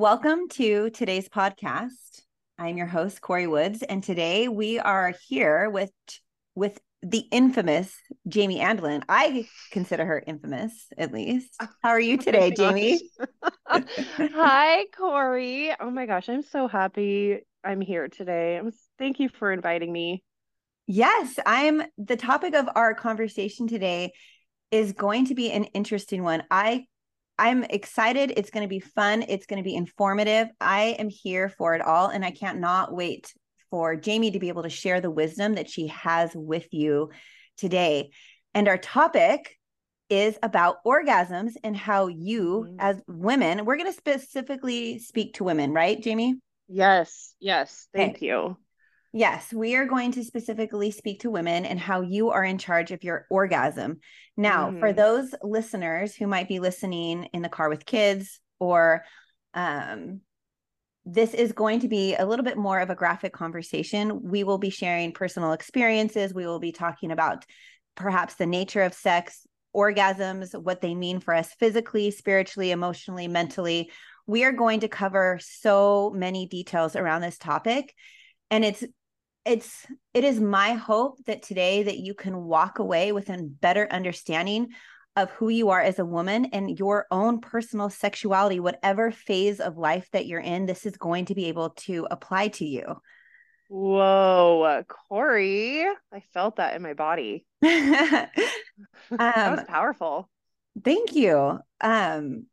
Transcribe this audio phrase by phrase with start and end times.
[0.00, 2.22] Welcome to today's podcast.
[2.58, 5.92] I'm your host Corrie Woods, and today we are here with
[6.54, 7.94] with the infamous
[8.26, 9.02] Jamee Andelin.
[9.10, 11.54] I consider her infamous, at least.
[11.60, 12.98] Uh, How are you oh today, oh Jamee?
[14.34, 15.74] Hi, Corrie.
[15.78, 18.58] Oh my gosh, I'm so happy I'm here today.
[18.98, 20.22] Thank you for inviting me.
[20.86, 24.12] Yes, I'm the topic of our conversation today
[24.70, 26.42] is going to be an interesting one.
[26.50, 26.86] I
[27.40, 28.34] I'm excited.
[28.36, 29.24] It's going to be fun.
[29.26, 30.48] It's going to be informative.
[30.60, 33.32] I am here for it all and I can't not wait
[33.70, 37.08] for Jamee to be able to share the wisdom that she has with you
[37.56, 38.10] today.
[38.52, 39.56] And our topic
[40.10, 42.76] is about orgasms and how you, mm-hmm.
[42.78, 46.34] as women, we're going to specifically speak to women, right, Jamee?
[46.68, 47.88] Yes, yes.
[47.94, 48.26] Thank okay.
[48.26, 48.58] you.
[49.12, 52.92] Yes, we are going to specifically speak to women and how you are in charge
[52.92, 53.98] of your orgasm.
[54.36, 54.78] Now, mm.
[54.78, 59.02] for those listeners who might be listening in the car with kids or
[59.54, 60.20] um,
[61.04, 64.22] this is going to be a little bit more of a graphic conversation.
[64.22, 66.32] We will be sharing personal experiences.
[66.32, 67.44] We will be talking about
[67.96, 69.44] perhaps the nature of sex,
[69.74, 73.90] orgasms, what they mean for us physically, spiritually, emotionally, mentally.
[74.26, 77.92] We are going to cover so many details around this topic.
[78.50, 78.84] And it's
[79.44, 83.88] it's it is my hope that today that you can walk away with a better
[83.90, 84.68] understanding
[85.16, 89.76] of who you are as a woman and your own personal sexuality, whatever phase of
[89.76, 92.96] life that you're in, this is going to be able to apply to you.
[93.68, 97.44] Whoa, Corrie, I felt that in my body.
[97.62, 97.68] um,
[99.10, 100.28] that was powerful.
[100.82, 101.58] Thank you.
[101.80, 102.46] Um,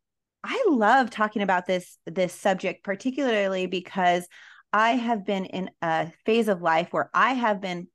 [0.44, 4.26] I love talking about this this subject, particularly because
[4.72, 7.88] I have been in a phase of life where I have been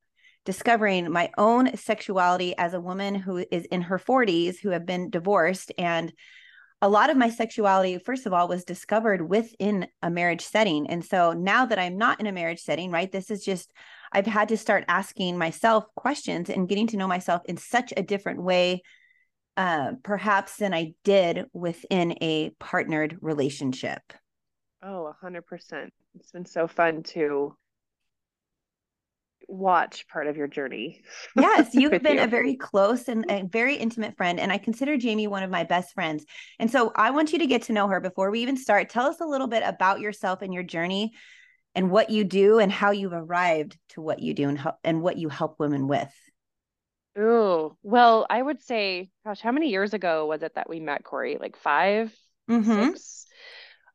[0.46, 5.10] discovering my own sexuality as a woman who is in her 40s who have been
[5.10, 5.72] divorced.
[5.78, 6.12] And
[6.82, 10.90] a lot of my sexuality first of all was discovered within a marriage setting.
[10.90, 13.72] And so now that i'm not in a marriage setting right this is just
[14.12, 18.04] i've had to start asking myself questions and getting to know myself in such a
[18.04, 18.82] different way
[19.56, 24.02] uh, perhaps than i did within a partnered relationship
[24.84, 27.56] oh 100% it's been so fun to
[29.48, 31.02] watch part of your journey.
[31.36, 32.24] yes, you've been you.
[32.24, 35.64] a very close and a very intimate friend, and I consider Jamee one of my
[35.64, 36.26] best friends.
[36.60, 38.90] And so I want you to get to know her before we even start.
[38.90, 41.14] Tell us a little bit about yourself and your journey
[41.76, 45.02] and what you do and how you've arrived to what you do and, how, and
[45.02, 46.14] what you help women with.
[47.18, 51.04] Oh, well, I would say, gosh, how many years ago was it that we met,
[51.04, 51.38] Corrie?
[51.40, 52.14] Like 5
[52.50, 52.90] mm-hmm.
[52.90, 53.26] six?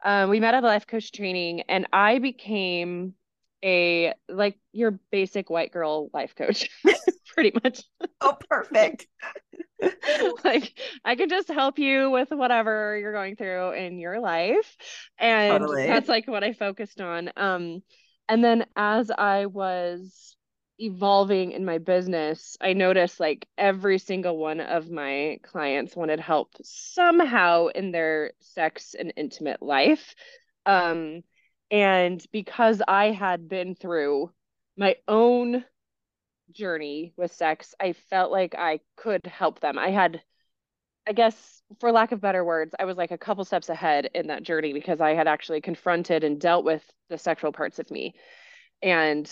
[0.04, 3.14] Um, we met at a life coach training, and I became
[3.64, 6.70] a like your basic white girl life coach
[7.34, 7.82] pretty much.
[8.20, 9.06] Oh perfect.
[10.44, 14.76] Like i can just help you with whatever you're going through in your life
[15.18, 15.86] and totally.
[15.86, 17.30] that's like what i focused on.
[17.36, 17.82] Um
[18.28, 20.36] and then as i was
[20.80, 26.52] evolving in my business i noticed like every single one of my clients wanted help
[26.62, 30.14] somehow in their sex and intimate life
[30.66, 31.22] um
[31.70, 34.32] and because I had been through
[34.76, 35.64] my own
[36.50, 39.78] journey with sex, I felt like I could help them.
[39.78, 40.22] I had,
[41.06, 44.28] I guess, for lack of better words, I was like a couple steps ahead in
[44.28, 48.14] that journey because I had actually confronted and dealt with the sexual parts of me.
[48.82, 49.30] And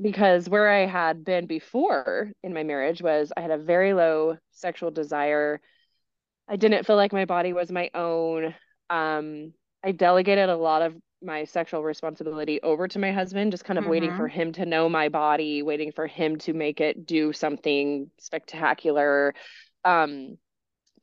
[0.00, 4.36] because where I had been before in my marriage was I had a very low
[4.52, 5.60] sexual desire.
[6.48, 8.54] I didn't feel like my body was my own.
[8.90, 9.52] Um,
[9.82, 13.84] I delegated a lot of my sexual responsibility over to my husband, just kind of
[13.84, 13.90] mm-hmm.
[13.90, 18.10] waiting for him to know my body, waiting for him to make it do something
[18.18, 19.34] spectacular.
[19.84, 20.36] Um,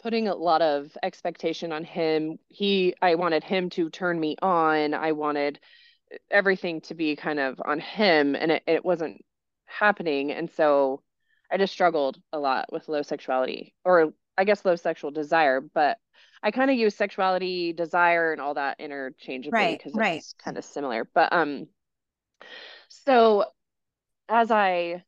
[0.01, 2.37] putting a lot of expectation on him.
[2.49, 4.93] He, I wanted him to turn me on.
[4.93, 5.59] I wanted
[6.29, 9.23] everything to be kind of on him, and it, it wasn't
[9.65, 10.31] happening.
[10.31, 11.01] And so
[11.51, 15.97] I just struggled a lot with low sexuality, or I guess low sexual desire, but
[16.41, 20.17] I kind of use sexuality, desire, and all that interchangeably right, because right.
[20.17, 21.07] it's kind of similar.
[21.13, 21.67] But um,
[22.89, 23.45] so
[24.27, 25.03] as I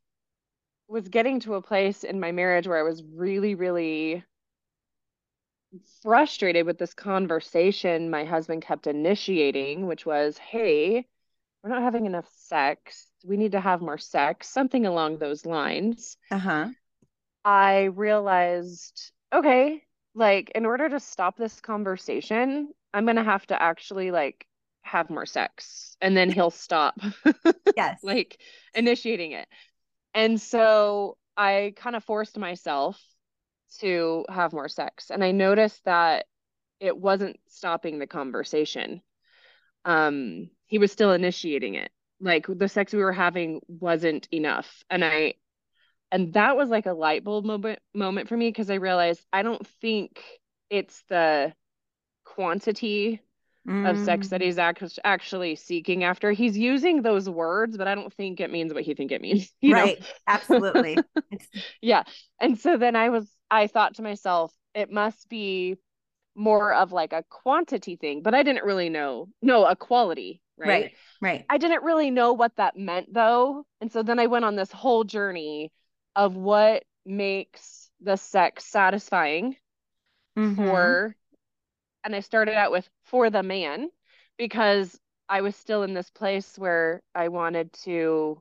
[0.88, 4.24] was getting to a place in my marriage where I was really, really
[6.02, 11.06] frustrated with this conversation my husband kept initiating, which was, "Hey,
[11.62, 13.08] we're not having enough sex.
[13.24, 16.16] We need to have more sex." Something along those lines.
[16.30, 16.68] Uh huh.
[17.44, 19.82] I realized, okay,
[20.14, 24.46] like in order to stop this conversation i'm going to have to actually like
[24.82, 26.98] have more sex and then he'll stop
[27.76, 28.40] yes like
[28.74, 29.46] initiating it
[30.14, 33.00] and so i kind of forced myself
[33.80, 35.10] to have more sex.
[35.10, 36.26] And i noticed that
[36.80, 39.02] it wasn't stopping the conversation.
[39.84, 41.90] Um he was still initiating it.
[42.20, 44.84] Like the sex we were having wasn't enough.
[44.90, 45.34] And i
[46.12, 49.42] and that was like a light bulb moment moment for me because i realized i
[49.42, 50.22] don't think
[50.70, 51.52] it's the
[52.24, 53.20] quantity
[53.66, 53.88] mm.
[53.88, 54.44] of sex that mm.
[54.44, 56.32] he's ac- actually seeking after.
[56.32, 59.52] He's using those words but i don't think it means what he think it means
[59.62, 60.06] right know?
[60.26, 60.98] absolutely.
[61.80, 62.04] Yeah.
[62.40, 65.76] And so then i was i thought to myself it must be
[66.34, 70.68] more of like a quantity thing but i didn't really know no a quality right
[70.68, 74.44] right right i didn't really know what that meant though and so then i went
[74.44, 75.72] on this whole journey
[76.14, 79.56] of what makes the sex satisfying
[80.36, 80.54] mm-hmm.
[80.54, 81.16] for
[82.06, 83.90] and I started out with for the man
[84.38, 84.98] because
[85.28, 88.40] I was still in this place where I wanted to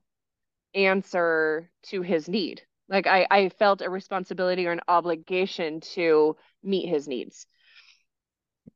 [0.75, 2.61] answer to his need.
[2.87, 7.47] Like I, I felt a responsibility or an obligation to meet his needs.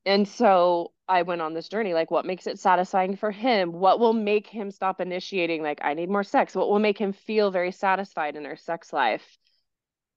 [0.05, 3.71] And so I went on this journey like, what makes it satisfying for him?
[3.73, 5.61] What will make him stop initiating?
[5.61, 6.55] Like, I need more sex.
[6.55, 9.37] What will make him feel very satisfied in our sex life?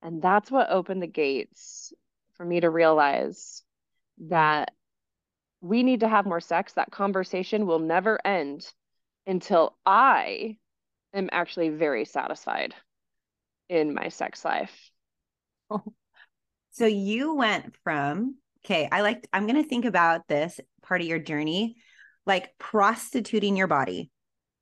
[0.02, 1.92] And that's what opened the gates
[2.34, 3.62] for me to realize
[4.28, 4.72] that
[5.60, 6.72] we need to have more sex.
[6.74, 8.66] That conversation will never end
[9.26, 10.56] until I
[11.14, 12.74] am actually very satisfied
[13.72, 14.90] in my sex life.
[16.74, 21.06] So you went from okay, I like I'm going to think about this part of
[21.06, 21.76] your journey
[22.24, 24.10] like prostituting your body,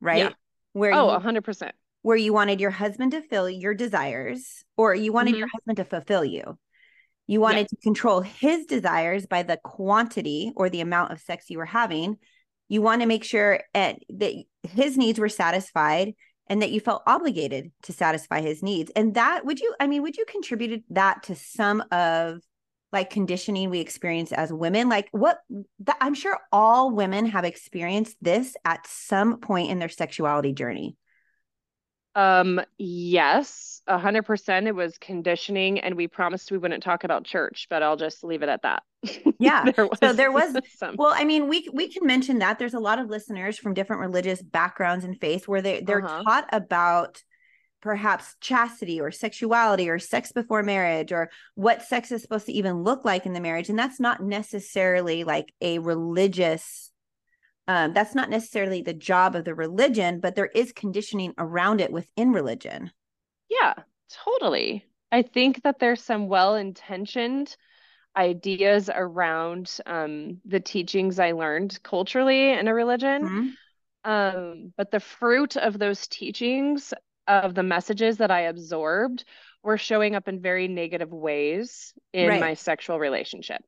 [0.00, 0.18] right?
[0.18, 0.30] Yeah.
[0.72, 1.70] Where oh, you, 100%.
[2.02, 5.40] Where you wanted your husband to fill your desires or you wanted mm-hmm.
[5.40, 6.58] your husband to fulfill you.
[7.26, 7.66] You wanted yeah.
[7.66, 12.16] to control his desires by the quantity or the amount of sex you were having.
[12.68, 13.98] You want to make sure that
[14.62, 16.14] his needs were satisfied
[16.50, 18.90] and that you felt obligated to satisfy his needs.
[18.96, 22.42] And that would you, I mean, would you contribute that to some of
[22.92, 25.38] like conditioning we experience as women like what
[25.78, 30.96] that, i'm sure all women have experienced this at some point in their sexuality journey
[32.14, 37.24] um yes a hundred percent it was conditioning and we promised we wouldn't talk about
[37.24, 38.82] church but i'll just leave it at that
[39.38, 42.74] yeah there so there was some well i mean we we can mention that there's
[42.74, 46.22] a lot of listeners from different religious backgrounds and faith where they they're uh-huh.
[46.24, 47.22] taught about
[47.80, 52.82] perhaps chastity or sexuality or sex before marriage or what sex is supposed to even
[52.82, 56.89] look like in the marriage and that's not necessarily like a religious
[57.70, 61.92] um, that's not necessarily the job of the religion but there is conditioning around it
[61.92, 62.90] within religion
[63.48, 63.74] yeah
[64.24, 67.56] totally i think that there's some well-intentioned
[68.16, 73.22] ideas around um, the teachings i learned culturally in a religion
[74.04, 74.10] mm-hmm.
[74.10, 76.92] um, but the fruit of those teachings
[77.30, 79.24] of the messages that I absorbed
[79.62, 82.40] were showing up in very negative ways in right.
[82.40, 83.62] my sexual relationship.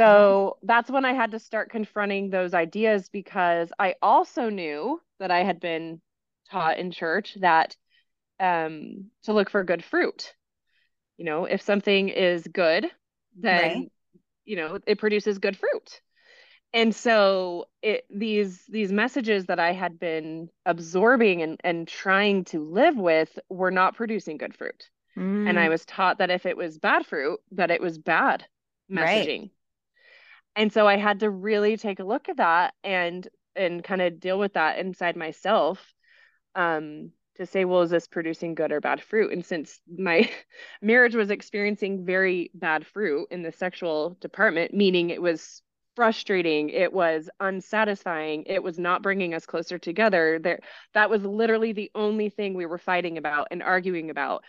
[0.00, 5.30] So that's when I had to start confronting those ideas because I also knew that
[5.30, 6.00] I had been
[6.50, 7.76] taught in church that
[8.38, 10.34] um, to look for good fruit.
[11.18, 12.90] You know, if something is good,
[13.36, 13.92] then, right.
[14.44, 16.00] you know, it produces good fruit
[16.72, 22.60] and so it, these these messages that i had been absorbing and, and trying to
[22.60, 25.48] live with were not producing good fruit mm.
[25.48, 25.70] and i mm.
[25.70, 28.44] was taught that if it was bad fruit that it was bad
[28.90, 29.50] messaging right.
[30.60, 34.20] And so i had to really take a look at that and and kind of
[34.20, 35.94] deal with that inside myself
[36.54, 39.32] um to say well is this producing good or bad fruit?
[39.32, 40.30] And since my
[40.82, 45.62] marriage was experiencing very bad fruit in the sexual department meaning it was
[45.96, 50.60] frustrating it was unsatisfying it was not bringing us closer together there
[50.94, 54.44] that was literally the only thing we were fighting about and arguing about.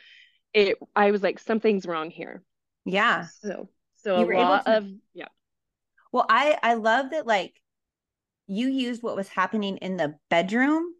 [0.53, 2.43] It i was like something's wrong here.
[2.85, 3.27] Yeah.
[3.41, 3.69] So
[4.03, 4.77] so you a lot to...
[4.77, 5.27] of yeah
[6.11, 7.53] well i i love that like
[8.47, 10.93] you used what was happening in the bedroom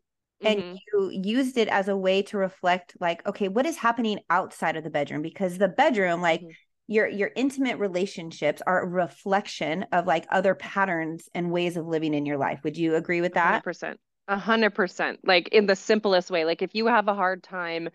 [0.44, 0.76] and mm-hmm.
[0.94, 4.84] you used it as a way to reflect like okay what is happening outside of
[4.84, 5.22] the bedroom?
[5.22, 6.52] Because the bedroom like mm-hmm.
[6.88, 12.14] your your intimate relationships are a reflection of like other patterns and ways of living
[12.14, 12.62] in your life.
[12.64, 13.64] Would you agree with that?
[13.64, 13.96] 100%
[14.30, 17.90] 100% like in the simplest way like if you have a hard time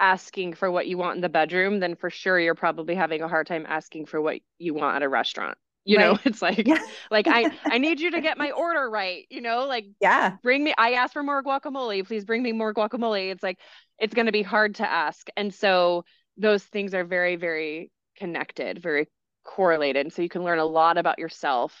[0.00, 3.28] asking for what you want in the bedroom then for sure you're probably having a
[3.28, 5.56] hard time asking for what you want at a restaurant
[5.88, 6.12] you right.
[6.12, 6.78] know it's like yeah.
[7.10, 10.62] like i i need you to get my order right you know like yeah bring
[10.62, 13.58] me i asked for more guacamole please bring me more guacamole it's like
[13.98, 16.04] it's going to be hard to ask and so
[16.36, 19.08] those things are very very connected, very
[19.44, 20.06] correlated.
[20.06, 21.74] And so you can learn a lot about yourself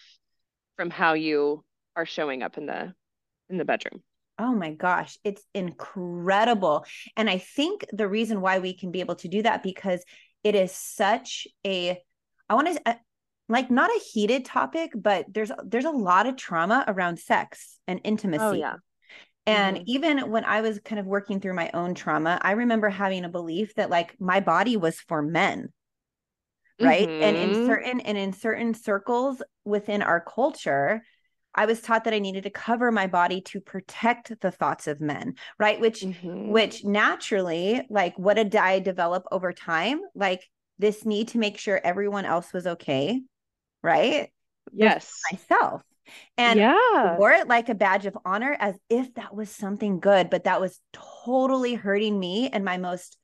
[0.76, 1.64] from how you
[1.96, 2.94] are showing up in the
[3.50, 4.02] in the bedroom.
[4.38, 6.84] Oh my gosh, it's incredible.
[7.16, 10.04] And I think the reason why we can be able to do that because
[10.44, 12.00] it is such a
[12.48, 12.94] I want to uh,
[13.48, 18.00] like not a heated topic, but there's there's a lot of trauma around sex and
[18.04, 18.42] intimacy.
[18.42, 18.76] Oh yeah.
[19.46, 19.84] And mm-hmm.
[19.86, 23.30] even when I was kind of working through my own trauma, I remember having a
[23.30, 25.72] belief that like my body was for men.
[26.80, 27.08] Right.
[27.08, 27.22] Mm-hmm.
[27.22, 27.66] And in mm-hmm.
[27.66, 31.02] certain and in certain circles within our culture,
[31.54, 35.00] I was taught that I needed to cover my body to protect the thoughts of
[35.00, 35.80] men, right?
[35.80, 36.50] Which mm-hmm.
[36.50, 40.00] which naturally, like what did I develop over time?
[40.14, 40.46] Like
[40.78, 43.22] this need to make sure everyone else was okay,
[43.82, 44.30] right?
[44.72, 45.20] Yes.
[45.32, 45.82] myself.
[46.36, 47.16] And yeah.
[47.18, 50.60] wore it like a badge of honor as if that was something good, but that
[50.60, 53.18] was totally hurting me and my most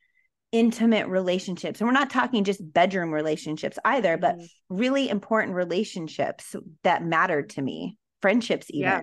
[0.53, 1.81] intimate relationships.
[1.81, 4.77] And we're not talking just bedroom relationships either, but mm-hmm.
[4.77, 8.83] really important relationships that mattered to me, friendships, even.
[8.83, 9.01] Yeah.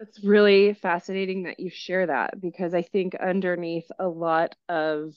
[0.00, 5.14] It's really fascinating that you share that because I think underneath a lot of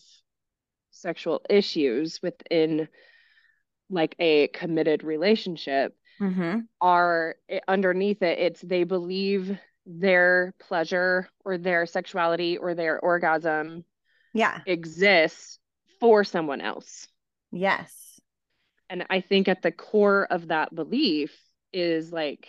[0.91, 2.87] sexual issues within
[3.89, 6.59] like a committed relationship mm-hmm.
[6.81, 13.83] are eh, underneath it it's they believe their pleasure or their sexuality or their orgasm
[14.33, 14.59] yeah.
[14.65, 15.59] exists
[15.99, 17.07] for someone else.
[17.51, 18.19] Yes.
[18.89, 21.35] And i think at the core of that belief
[21.73, 22.47] is like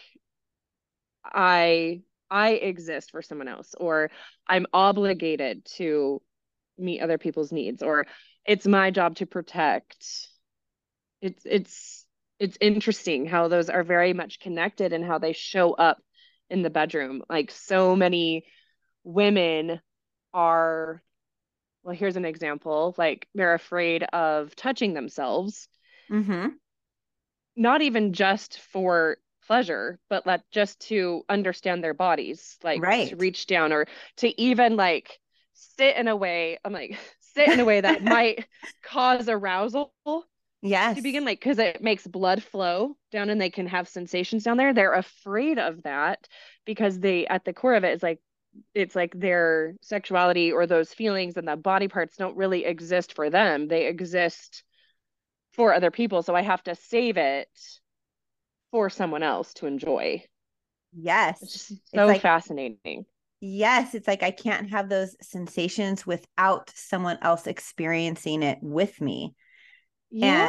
[1.25, 4.11] i i exist for someone else or
[4.47, 6.21] i'm obligated to
[6.77, 8.07] meet other people's needs or
[8.45, 10.29] it's my job to protect
[11.27, 12.07] it's it's
[12.39, 15.99] it's interesting how those are very much connected and how they show up
[16.49, 18.45] in the bedroom like so many
[19.05, 19.81] women
[20.33, 21.03] are
[21.83, 25.69] well here's an example like they're afraid of touching themselves
[26.11, 26.49] mm-hmm.
[27.57, 29.17] not even just for
[29.47, 33.11] pleasure but let just to understand their bodies like right.
[33.11, 35.19] to reach down or to even like
[35.55, 36.99] sit in a way i'm like
[37.35, 38.47] sit in a way that might
[38.85, 39.93] cause arousal
[40.63, 40.97] yes.
[40.97, 44.57] To begin like because it makes blood flow down and they can have sensations down
[44.57, 44.73] there.
[44.73, 46.27] They're afraid of that
[46.65, 48.21] because they at the core of it is like
[48.75, 53.31] it's like their sexuality or those feelings and the body parts don't really exist for
[53.31, 53.69] them.
[53.69, 54.65] They exist
[55.53, 56.23] for other people.
[56.23, 57.49] So i have to save it
[58.71, 60.23] for someone else to enjoy.
[60.93, 61.43] Yes.
[61.43, 63.07] It's so it's like, fascinating.
[63.41, 63.95] Yes.
[63.95, 69.35] It's like i can't have those sensations without someone else experiencing it with me
[70.11, 70.47] yeah.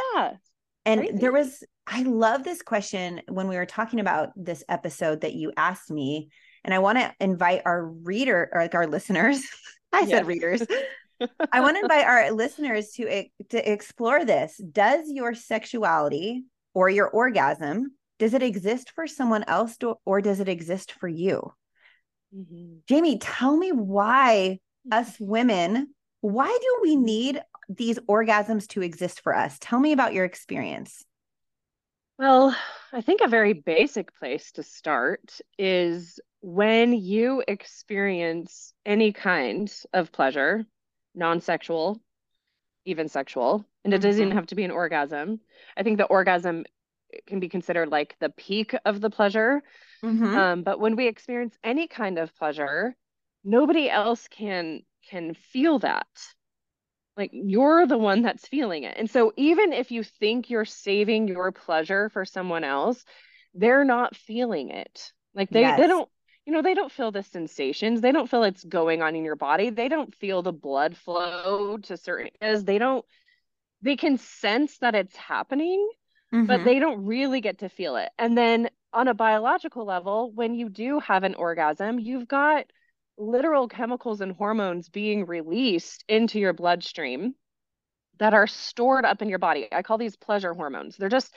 [0.84, 5.20] and, and there was i love this question when we were talking about this episode
[5.22, 6.28] that you asked me
[6.64, 9.42] and i want to invite our reader or like our listeners
[9.92, 10.10] i yes.
[10.10, 10.62] said readers.
[11.50, 14.56] I want to invite our listeners to to explore this.
[14.70, 20.48] Does your sexuality or your orgasm does it exist for someone else or does it
[20.48, 21.52] exist for you?
[22.34, 22.78] Mm-hmm.
[22.88, 24.58] Jamee, tell me why
[24.90, 29.56] us women, why do we need these orgasms to exist for us?
[29.60, 31.04] Tell me about your experience.
[32.18, 32.56] Well,
[32.92, 40.10] I think a very basic place to start is when you experience any kind of
[40.10, 40.64] pleasure,
[41.14, 42.00] non sexual,
[42.84, 44.08] even sexual, and it mm-hmm.
[44.08, 45.40] doesn't have to be an orgasm.
[45.76, 46.64] I think the orgasm
[47.26, 49.62] can be considered like the peak of the pleasure.
[50.04, 50.24] Mm-hmm.
[50.24, 52.96] Um, but when we experience any kind of pleasure,
[53.44, 56.06] nobody else can can feel that.
[57.18, 58.96] Like you're the one that's feeling it.
[58.96, 63.04] And so even if you think you're saving your pleasure for someone else,
[63.54, 65.12] they're not feeling it.
[65.34, 65.78] Like they yes.
[65.78, 66.08] they don't
[66.46, 68.00] you know, they don't feel the sensations.
[68.00, 69.68] They don't feel it's going on in your body.
[69.68, 72.64] They don't feel the blood flow to certain areas.
[72.64, 73.04] They don't
[73.82, 75.88] they can sense that it's happening,
[76.32, 76.46] mm-hmm.
[76.46, 78.10] but they don't really get to feel it.
[78.16, 82.66] And then on a biological level, when you do have an orgasm, you've got
[83.18, 87.34] literal chemicals and hormones being released into your bloodstream
[88.18, 89.68] that are stored up in your body.
[89.72, 90.96] I call these pleasure hormones.
[90.96, 91.34] They're just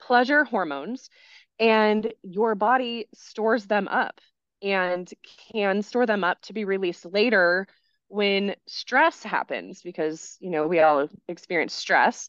[0.00, 1.10] pleasure hormones,
[1.58, 4.20] and your body stores them up
[4.62, 5.12] and
[5.52, 7.66] can store them up to be released later
[8.08, 12.28] when stress happens because you know we all experience stress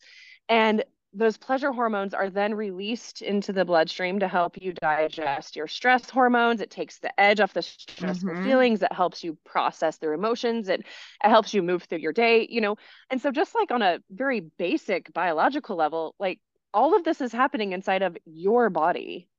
[0.50, 0.84] and
[1.16, 6.10] those pleasure hormones are then released into the bloodstream to help you digest your stress
[6.10, 6.60] hormones.
[6.60, 8.44] It takes the edge off the stressful mm-hmm.
[8.44, 8.82] feelings.
[8.82, 10.68] It helps you process their emotions.
[10.68, 12.76] It, it helps you move through your day, you know.
[13.10, 16.40] And so, just like on a very basic biological level, like
[16.74, 19.30] all of this is happening inside of your body.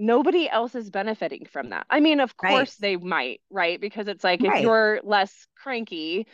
[0.00, 1.84] Nobody else is benefiting from that.
[1.90, 2.50] I mean, of right.
[2.50, 3.80] course they might, right?
[3.80, 4.58] Because it's like right.
[4.58, 6.28] if you're less cranky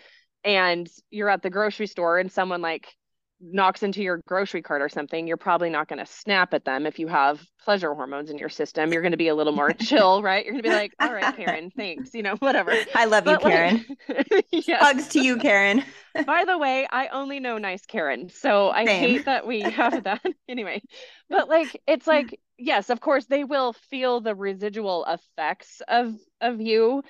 [0.44, 2.94] and you're at the grocery store and someone like
[3.40, 6.86] knocks into your grocery cart or something, you're probably not going to snap at them
[6.86, 8.92] if you have pleasure hormones in your system.
[8.92, 10.44] You're going to be a little more chill, right?
[10.44, 12.72] You're going to be like, all right, Karen, thanks, you know, whatever.
[12.94, 13.84] I love but you, Karen.
[14.08, 14.82] Like, yes.
[14.82, 15.82] Hugs to you, Karen.
[16.26, 18.28] By the way, I only know nice Karen.
[18.28, 19.00] So I Same.
[19.00, 20.82] hate that we have that anyway.
[21.28, 26.60] But like, it's like, yes, of course, they will feel the residual effects of of
[26.60, 27.02] you,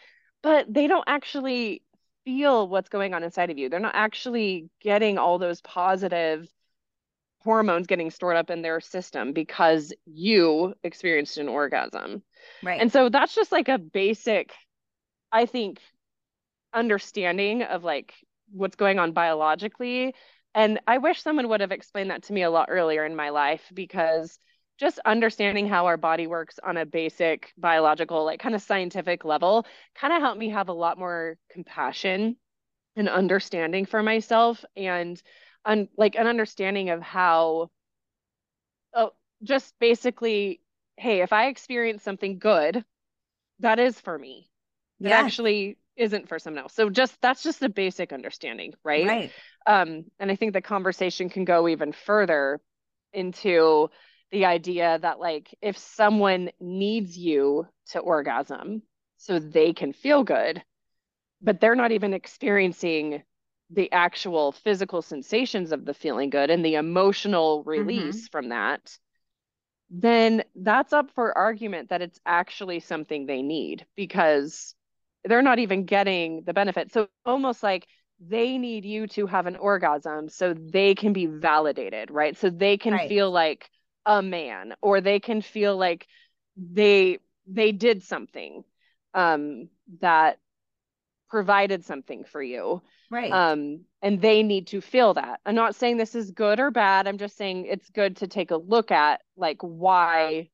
[0.43, 1.83] but they don't actually
[2.25, 3.69] feel what's going on inside of you.
[3.69, 6.49] They're not actually getting all those positive
[7.45, 12.23] hormones getting stored up in their system because you experienced an orgasm.
[12.63, 12.81] Right.
[12.81, 14.53] And so that's just like a basic,
[15.31, 15.79] I think,
[16.73, 18.15] understanding of like
[18.51, 20.15] what's going on biologically.
[20.55, 23.31] And I wish someone would have explained that to me a lot earlier in my
[23.31, 24.39] life because
[24.79, 29.67] just understanding how our body works on a basic biological, like kind of scientific level,
[29.95, 32.37] kind of helped me have a lot more compassion
[32.97, 35.21] and understanding for myself and
[35.65, 37.71] un- like an understanding of how,
[38.95, 39.13] oh,
[39.43, 40.61] just basically,
[40.97, 42.85] hey, if I experience something good,
[43.61, 44.51] that is for me.
[45.01, 45.21] It yeah.
[45.21, 46.75] actually isn't for someone else.
[46.75, 49.07] So just that's just a basic understanding, right?
[49.07, 49.33] Right.
[49.67, 52.61] Um, and I think the conversation can go even further
[53.13, 53.91] into
[54.35, 58.83] the idea that like if someone needs you to orgasm
[59.17, 60.61] so they can feel good
[61.41, 63.23] but they're not even experiencing
[63.71, 68.33] the actual physical sensations of the feeling good and the emotional release mm-hmm.
[68.33, 68.99] from that
[69.89, 74.75] then that's up for argument that it's actually something they need because
[75.25, 77.87] they're not even getting the benefit so almost like
[78.19, 82.77] they need you to have an orgasm so they can be validated right so they
[82.77, 83.09] can right.
[83.09, 83.71] feel like
[84.07, 86.07] a man or they can feel like
[86.57, 88.65] they they did something
[89.15, 89.69] um
[90.01, 90.39] that
[91.29, 92.81] provided something for you.
[93.11, 93.33] Right.
[93.33, 95.41] Um and they need to feel that.
[95.45, 97.09] I'm not saying this is good or bad.
[97.09, 100.51] I'm just saying it's good to take a look at like why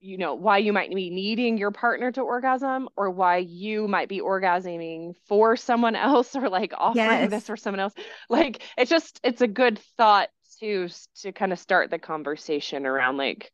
[0.00, 4.08] you know why you might be needing your partner to orgasm or why you might
[4.08, 7.30] be orgasming for someone else or like offering yes.
[7.30, 7.94] this for someone else.
[8.28, 10.28] Like it's just it's a good thought
[10.60, 10.88] to
[11.22, 13.52] to kind of start the conversation around like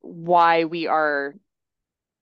[0.00, 1.34] why we are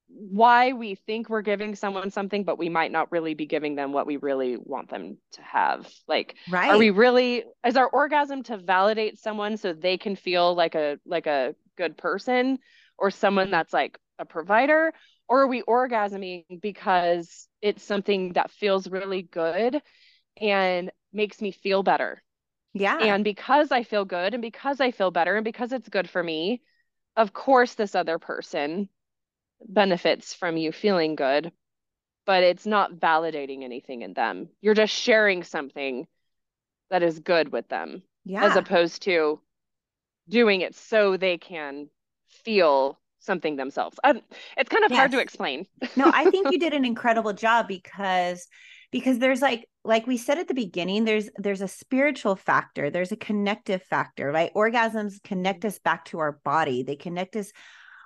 [0.09, 3.92] why we think we're giving someone something but we might not really be giving them
[3.92, 5.88] what we really want them to have.
[6.07, 6.70] Like right.
[6.70, 10.98] are we really is our orgasm to validate someone so they can feel like a
[11.05, 12.59] like a good person
[12.96, 14.92] or someone that's like a provider?
[15.27, 19.81] Or are we orgasming because it's something that feels really good
[20.40, 22.22] and makes me feel better
[22.74, 22.98] yeah.
[22.98, 26.22] And because I feel good and because I feel better and because it's good for
[26.22, 26.60] me,
[27.16, 28.88] of course, this other person
[29.66, 31.52] benefits from you feeling good,
[32.26, 34.48] but it's not validating anything in them.
[34.60, 36.06] You're just sharing something
[36.90, 38.02] that is good with them.
[38.24, 38.44] Yeah.
[38.44, 39.40] As opposed to
[40.28, 41.88] doing it so they can
[42.26, 43.98] feel something themselves.
[44.02, 44.20] Um,
[44.56, 44.98] it's kind of yes.
[44.98, 45.66] hard to explain.
[45.96, 48.46] no, I think you did an incredible job because
[48.90, 53.12] because there's like like we said at the beginning there's there's a spiritual factor there's
[53.12, 57.53] a connective factor right orgasms connect us back to our body they connect us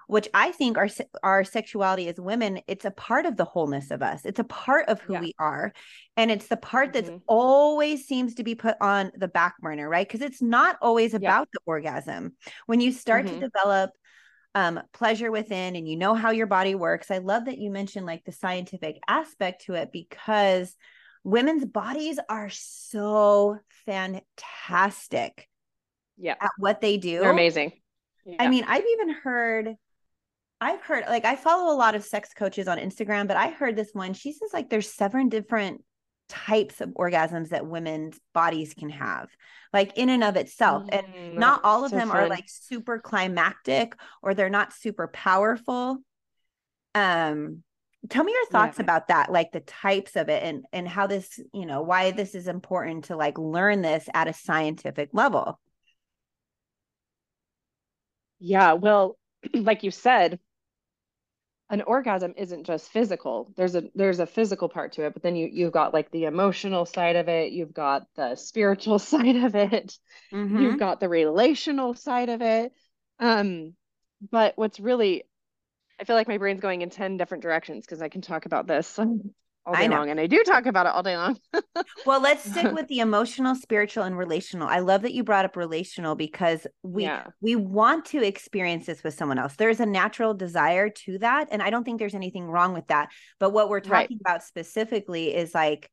[0.09, 0.89] which i think our
[1.23, 4.89] our sexuality as women it's a part of the wholeness of us it's a part
[4.89, 5.21] of who yeah.
[5.21, 5.73] we are
[6.17, 7.07] and it's the part mm-hmm.
[7.07, 11.15] that's always seems to be put on the back burner right because it's not always
[11.15, 11.53] about yeah.
[11.53, 12.35] the orgasm
[12.67, 13.41] when you start mm-hmm.
[13.41, 13.91] to develop
[14.55, 17.13] um, pleasure within and you know how your body works.
[17.13, 20.75] I love that you mentioned like the scientific aspect to it because
[21.25, 25.49] women's bodies are so fantastic
[26.17, 26.35] yeah.
[26.41, 27.21] at what they do.
[27.21, 27.73] They're amazing.
[28.25, 28.37] Yeah.
[28.41, 29.77] I mean, I've even heard
[30.61, 33.77] I've heard like I follow a lot of sex coaches on Instagram, but I heard
[33.77, 34.13] this one.
[34.13, 35.83] She says like there's seven different
[36.29, 39.29] types of orgasms that women's bodies can have
[39.73, 42.17] like in and of itself mm, and not all of so them fun.
[42.17, 45.99] are like super climactic or they're not super powerful
[46.95, 47.63] um
[48.09, 48.85] tell me your thoughts yeah.
[48.85, 52.35] about that like the types of it and and how this you know why this
[52.35, 55.59] is important to like learn this at a scientific level
[58.39, 59.19] yeah well
[59.55, 60.39] like you said
[61.71, 65.37] an orgasm isn't just physical there's a there's a physical part to it but then
[65.37, 69.55] you you've got like the emotional side of it you've got the spiritual side of
[69.55, 69.99] it
[70.33, 70.59] mm-hmm.
[70.59, 72.73] you've got the relational side of it
[73.19, 73.75] um
[74.31, 75.25] but what's really
[76.01, 78.67] i feel like my brain's going in 10 different directions because i can talk about
[78.67, 81.39] this all day long and i do talk about it all day long
[82.07, 85.57] well let's stick with the emotional spiritual and relational i love that you brought up
[85.57, 87.27] relational because we yeah.
[87.41, 91.63] we want to experience this with someone else there's a natural desire to that and
[91.63, 94.21] i don't think there's anything wrong with that but what we're talking right.
[94.21, 95.91] about specifically is like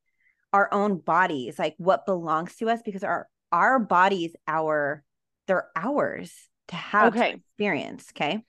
[0.54, 5.04] our own bodies like what belongs to us because our our bodies, our
[5.48, 6.34] they're ours
[6.70, 7.36] to have okay.
[7.36, 8.12] experience.
[8.12, 8.44] Okay.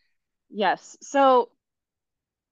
[0.51, 0.97] Yes.
[1.03, 1.51] So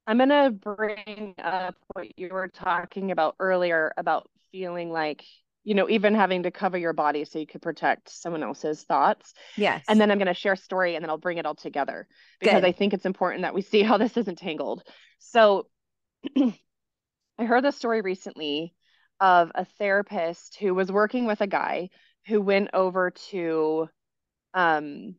[0.06, 5.24] I'm going to bring up what you were talking about earlier about feeling like,
[5.64, 9.32] you know, even having to cover your body so you could protect someone else's thoughts.
[9.56, 9.84] Yes.
[9.88, 12.06] And then I'm going to share a story and then I'll bring it all together
[12.38, 12.66] because Good.
[12.66, 14.82] I think it's important that we see how this isn't tangled.
[15.18, 15.68] So
[16.36, 18.74] I heard this story recently
[19.20, 21.88] of a therapist who was working with a guy
[22.26, 23.88] who went over to
[24.52, 25.16] um,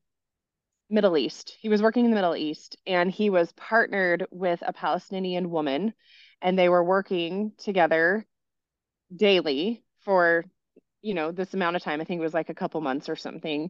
[0.90, 1.56] Middle East.
[1.60, 5.94] He was working in the Middle East and he was partnered with a Palestinian woman
[6.42, 8.26] and they were working together
[9.16, 10.46] daily for
[11.02, 12.02] you know this amount of time.
[12.02, 13.70] I think it was like a couple months or something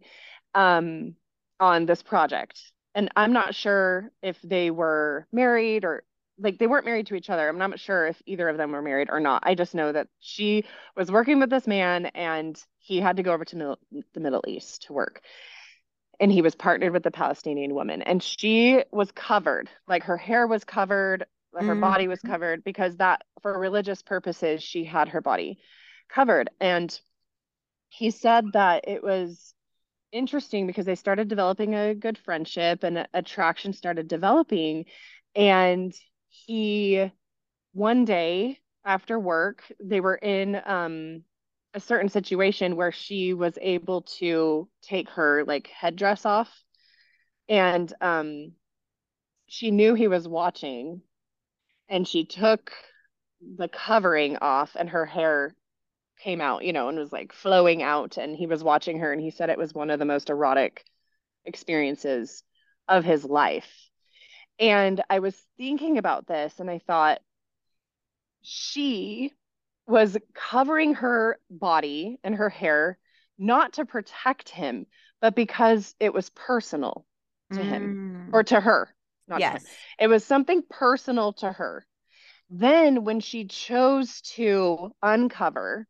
[0.54, 1.16] um,
[1.60, 2.62] on this project.
[2.94, 6.04] And I'm not sure if they were married or
[6.38, 7.48] like they weren't married to each other.
[7.48, 9.44] I'm not sure if either of them were married or not.
[9.46, 13.34] I just know that she was working with this man and he had to go
[13.34, 13.78] over to
[14.14, 15.22] the Middle East to work
[16.20, 18.02] and he was partnered with the Palestinian woman.
[18.02, 21.82] And she was covered, like her hair was covered, her mm-hmm.
[21.82, 25.58] body was covered, because that, for religious purposes, she had her body
[26.10, 26.50] covered.
[26.60, 26.98] And
[27.90, 29.54] he said that it was
[30.12, 34.86] interesting because they started developing a good friendship and attraction started developing.
[35.36, 35.94] And
[36.30, 37.12] he,
[37.74, 41.24] one day after work, they were in, um,
[41.76, 46.50] a certain situation where she was able to take her like headdress off.
[47.50, 48.54] And um
[49.48, 51.02] she knew he was watching.
[51.90, 52.72] And she took
[53.58, 55.54] the covering off and her hair
[56.18, 58.18] came out you know and was like flowing out.
[58.18, 60.84] And he was watching her and he said it was one of the most erotic
[61.44, 62.42] experiences
[62.88, 63.70] of his life.
[64.60, 67.20] And i was thinking about this and i thought
[68.42, 69.34] she
[69.88, 72.98] was covering her body and her hair
[73.38, 74.86] not to protect him,
[75.22, 77.06] but because it was personal
[77.52, 77.64] to mm.
[77.64, 78.90] him or to her.
[79.28, 79.64] Not yes.
[79.64, 79.70] To
[80.00, 81.86] it was something personal to her.
[82.50, 85.88] Then when she chose to uncover,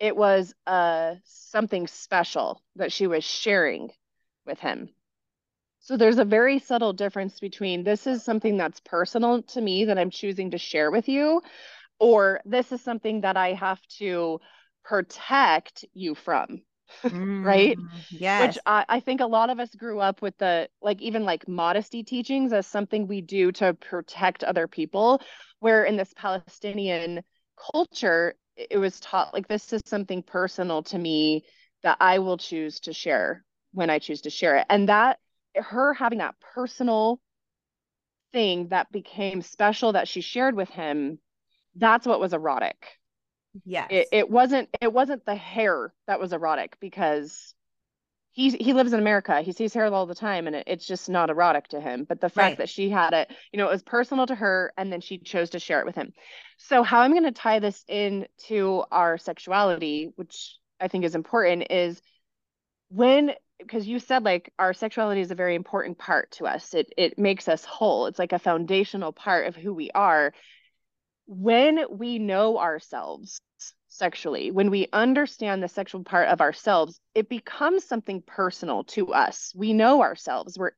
[0.00, 3.90] it was uh, something special that she was sharing
[4.44, 4.88] with him.
[5.78, 9.98] So there's a very subtle difference between this is something that's personal to me that
[9.98, 11.42] I'm choosing to share with you
[12.02, 14.40] or this is something that I have to
[14.84, 16.62] protect you from.
[17.10, 17.78] Mm, right?
[18.10, 18.38] Yeah.
[18.40, 21.46] Which I, I think a lot of us grew up with the like even like
[21.46, 25.22] modesty teachings as something we do to protect other people.
[25.60, 27.22] Where in this Palestinian
[27.72, 31.44] culture, it was taught like this is something personal to me
[31.84, 34.66] that I will choose to share when I choose to share it.
[34.68, 35.20] And that
[35.54, 37.20] her having that personal
[38.32, 41.18] thing that became special that she shared with him
[41.76, 42.98] that's what was erotic.
[43.64, 43.88] Yes.
[43.90, 47.54] It, it wasn't it wasn't the hair that was erotic because
[48.32, 49.42] he he lives in America.
[49.42, 52.04] He sees hair all the time and it, it's just not erotic to him.
[52.08, 52.58] But the fact right.
[52.58, 55.50] that she had it, you know, it was personal to her and then she chose
[55.50, 56.12] to share it with him.
[56.56, 61.70] So how I'm going to tie this into our sexuality, which I think is important,
[61.70, 62.00] is
[62.88, 66.72] when because you said like our sexuality is a very important part to us.
[66.72, 68.06] It it makes us whole.
[68.06, 70.32] It's like a foundational part of who we are
[71.32, 73.40] when we know ourselves
[73.88, 79.52] sexually, when we understand the sexual part of ourselves, it becomes something personal to us.
[79.54, 80.58] We know ourselves.
[80.58, 80.72] We're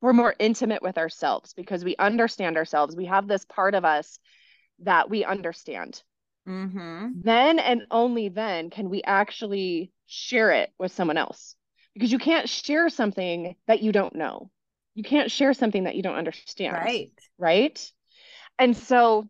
[0.00, 2.94] we're more intimate with ourselves because we understand ourselves.
[2.94, 4.18] We have this part of us
[4.80, 6.02] that we understand.
[6.46, 7.22] Mm-hmm.
[7.22, 11.56] Then and only then can we actually share it with someone else
[11.94, 14.50] because you can't share something that you don't know.
[14.94, 16.74] You can't share something that you don't understand.
[16.74, 17.12] Right.
[17.38, 17.92] Right.
[18.58, 19.28] And so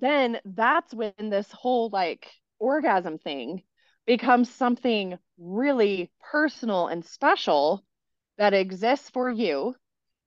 [0.00, 3.62] then that's when this whole like orgasm thing
[4.06, 7.84] becomes something really personal and special
[8.38, 9.74] that exists for you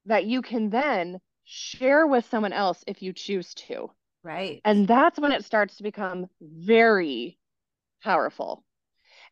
[0.05, 3.89] that you can then share with someone else if you choose to.
[4.23, 4.61] Right.
[4.63, 7.37] And that's when it starts to become very
[8.03, 8.63] powerful.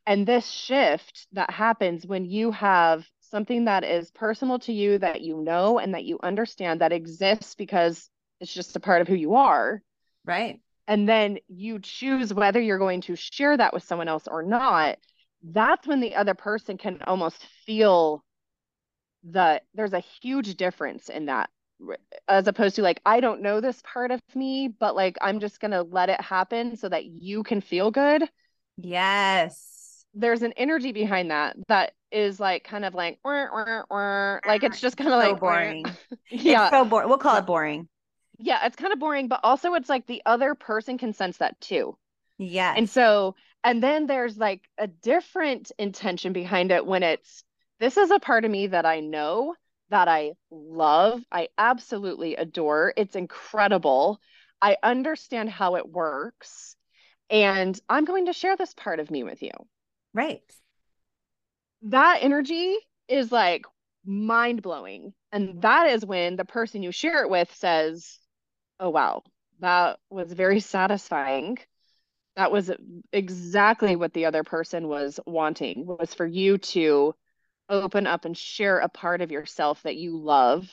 [0.06, 5.22] And this shift that happens when you have something that is personal to you that
[5.22, 9.15] you know and that you understand that exists because it's just a part of who
[9.15, 9.82] you are
[10.26, 10.60] Right.
[10.88, 14.98] And then you choose whether you're going to share that with someone else or not.
[15.42, 18.24] That's when the other person can almost feel
[19.24, 21.50] the there's a huge difference in that
[22.28, 25.60] as opposed to like I don't know this part of me, but like I'm just
[25.60, 28.24] going to let it happen so that you can feel good.
[28.78, 30.06] Yes.
[30.14, 34.40] There's an energy behind that that is like kind of like wah, wah, wah.
[34.46, 35.86] like it's just kind of so like boring.
[36.30, 36.66] yeah.
[36.66, 37.08] It's so boring.
[37.08, 37.88] We'll call it boring
[38.43, 41.60] yeah, it's kind of boring, but also it's like the other person can sense that
[41.62, 41.97] too.
[42.38, 42.73] Yeah.
[42.75, 47.43] And so and then there's like a different intention behind it when it's
[47.79, 49.56] this is a part of me that I know
[49.89, 52.93] that I love, I absolutely adore.
[52.97, 54.19] It's incredible.
[54.62, 56.75] I understand how it works.
[57.29, 59.51] And I'm going to share this part of me with you.
[60.13, 60.41] Right.
[61.84, 62.75] That energy
[63.08, 63.65] is like
[64.06, 65.13] mind blowing.
[65.32, 68.19] And that is when the person you share it with says,
[68.84, 69.24] Oh, wow,
[69.62, 71.58] that was very satisfying.
[72.36, 72.69] That was
[73.13, 77.15] exactly what the other person was wanting was for you to
[77.69, 80.69] open up and share a part of yourself that you love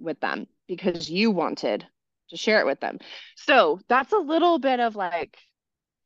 [0.00, 1.86] with them because you wanted
[2.30, 2.98] to share it with them.
[3.36, 5.38] So that's a little bit of like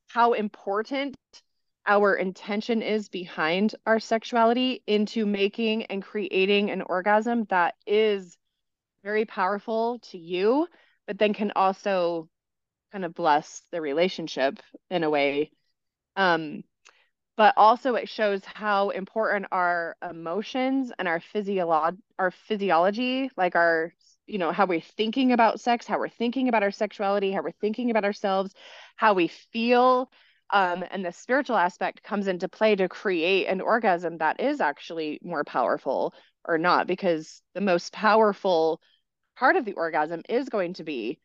[0.08, 1.16] how important
[1.86, 8.36] our intention is behind our sexuality into making and creating an orgasm that is
[9.02, 10.66] very powerful to you,
[11.06, 12.28] but then can also
[12.92, 15.50] kind of bless the relationship in a way.
[16.16, 16.64] Um,
[17.36, 23.92] but also it shows how important our emotions and our physiolo- our physiology, like our
[24.26, 27.52] you know how we're thinking about sex how we're thinking about our sexuality how we're
[27.60, 28.52] thinking about ourselves
[28.96, 30.10] how we feel
[30.50, 35.18] um, and the spiritual aspect comes into play to create an orgasm that is actually
[35.22, 36.14] more powerful
[36.44, 38.80] or not because the most powerful
[39.36, 41.18] part of the orgasm is going to be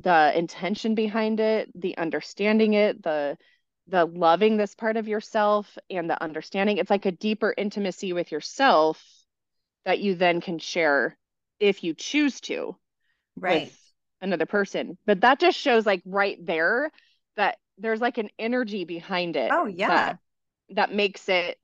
[0.00, 3.36] the intention behind it the understanding it the
[3.88, 6.78] the loving this part of yourself and the understanding.
[6.78, 9.02] It's like a deeper intimacy with yourself
[9.84, 11.16] that you then can share
[11.60, 12.76] if you choose to
[13.38, 13.64] right.
[13.64, 14.96] with another person.
[15.04, 16.90] But that just shows like right there
[17.36, 19.88] that there's like an energy behind it oh yeah.
[19.88, 20.18] that,
[20.70, 21.58] that makes it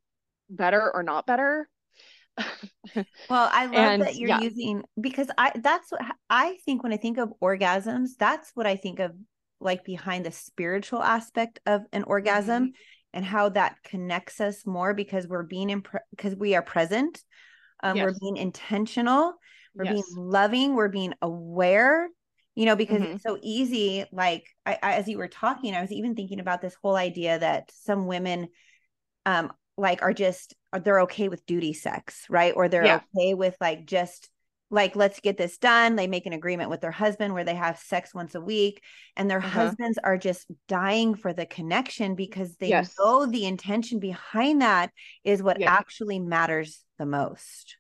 [0.51, 1.69] better or not better
[3.29, 4.41] well i love and, that you're yeah.
[4.41, 8.77] using because i that's what i think when i think of orgasms that's what i
[8.77, 9.13] think of
[9.61, 12.73] like behind the spiritual aspect of an orgasm mm-hmm.
[13.13, 17.23] and how that connects us more because we're being in because we are present
[17.83, 18.05] um, yes.
[18.05, 19.35] we're being intentional
[19.75, 19.95] we're yes.
[19.95, 22.09] being loving we're being aware
[22.55, 23.13] you know because mm-hmm.
[23.13, 26.61] it's so easy like I, I, as you were talking i was even thinking about
[26.61, 28.49] this whole idea that some women
[29.27, 33.01] um like are just they're okay with duty sex right or they're yeah.
[33.17, 34.29] okay with like just
[34.71, 37.79] like let's get this done they make an agreement with their husband where they have
[37.79, 38.83] sex once a week
[39.17, 39.49] and their uh-huh.
[39.49, 42.95] husbands are just dying for the connection because they yes.
[42.99, 44.91] know the intention behind that
[45.25, 45.73] is what yeah.
[45.73, 47.77] actually matters the most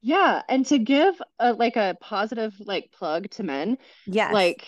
[0.00, 4.32] yeah, and to give a like a positive like plug to men, yes.
[4.32, 4.66] like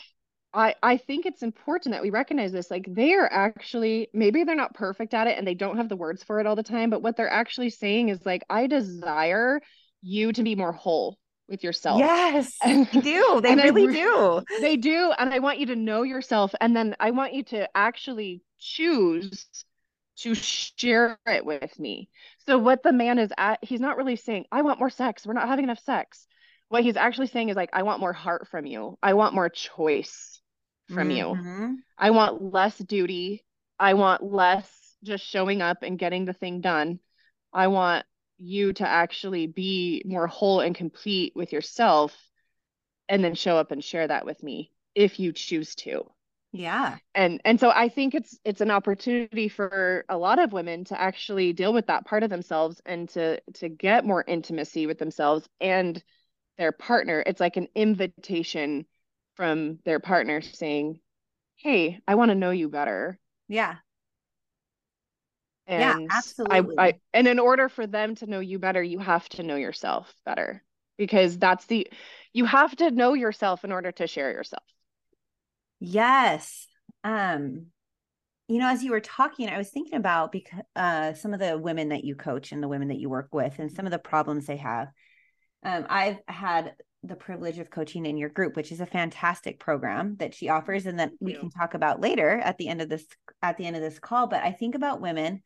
[0.52, 2.70] I I think it's important that we recognize this.
[2.70, 5.96] Like they are actually maybe they're not perfect at it and they don't have the
[5.96, 9.60] words for it all the time, but what they're actually saying is like I desire
[10.02, 11.98] you to be more whole with yourself.
[11.98, 13.40] Yes, they do.
[13.42, 14.42] They really do.
[14.60, 17.68] They do, and I want you to know yourself, and then I want you to
[17.76, 19.46] actually choose
[20.18, 22.08] to share it with me.
[22.46, 25.26] So what the man is at, he's not really saying, I want more sex.
[25.26, 26.26] We're not having enough sex.
[26.68, 28.98] What he's actually saying is like, I want more heart from you.
[29.02, 30.39] I want more choice
[30.94, 31.64] from mm-hmm.
[31.66, 31.78] you.
[31.98, 33.44] I want less duty.
[33.78, 34.68] I want less
[35.02, 37.00] just showing up and getting the thing done.
[37.52, 38.04] I want
[38.38, 42.16] you to actually be more whole and complete with yourself
[43.08, 46.10] and then show up and share that with me if you choose to
[46.52, 50.84] yeah and and so i think it's it's an opportunity for a lot of women
[50.84, 54.98] to actually deal with that part of themselves and to to get more intimacy with
[54.98, 56.02] themselves and
[56.58, 58.84] their partner it's like an invitation
[59.40, 61.00] from their partner saying
[61.56, 63.76] hey i want to know you better yeah
[65.66, 68.98] and yeah absolutely I, I and in order for them to know you better you
[68.98, 70.62] have to know yourself better
[70.98, 71.88] because that's the
[72.32, 74.62] you have to know yourself in order to share yourself
[75.80, 76.66] Yes.
[77.02, 77.66] Um,
[78.46, 81.56] you know, as you were talking, I was thinking about because uh, some of the
[81.56, 83.98] women that you coach and the women that you work with, and some of the
[83.98, 84.88] problems they have.
[85.62, 90.16] Um, I've had the privilege of coaching in your group, which is a fantastic program
[90.18, 93.06] that she offers, and that we can talk about later at the end of this
[93.42, 94.26] at the end of this call.
[94.26, 95.42] But I think about women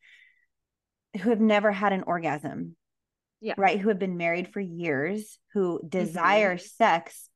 [1.21, 2.75] who have never had an orgasm,
[3.41, 3.79] yeah, right?
[3.79, 6.65] Who have been married for years, who desire mm-hmm.
[6.65, 7.29] sex,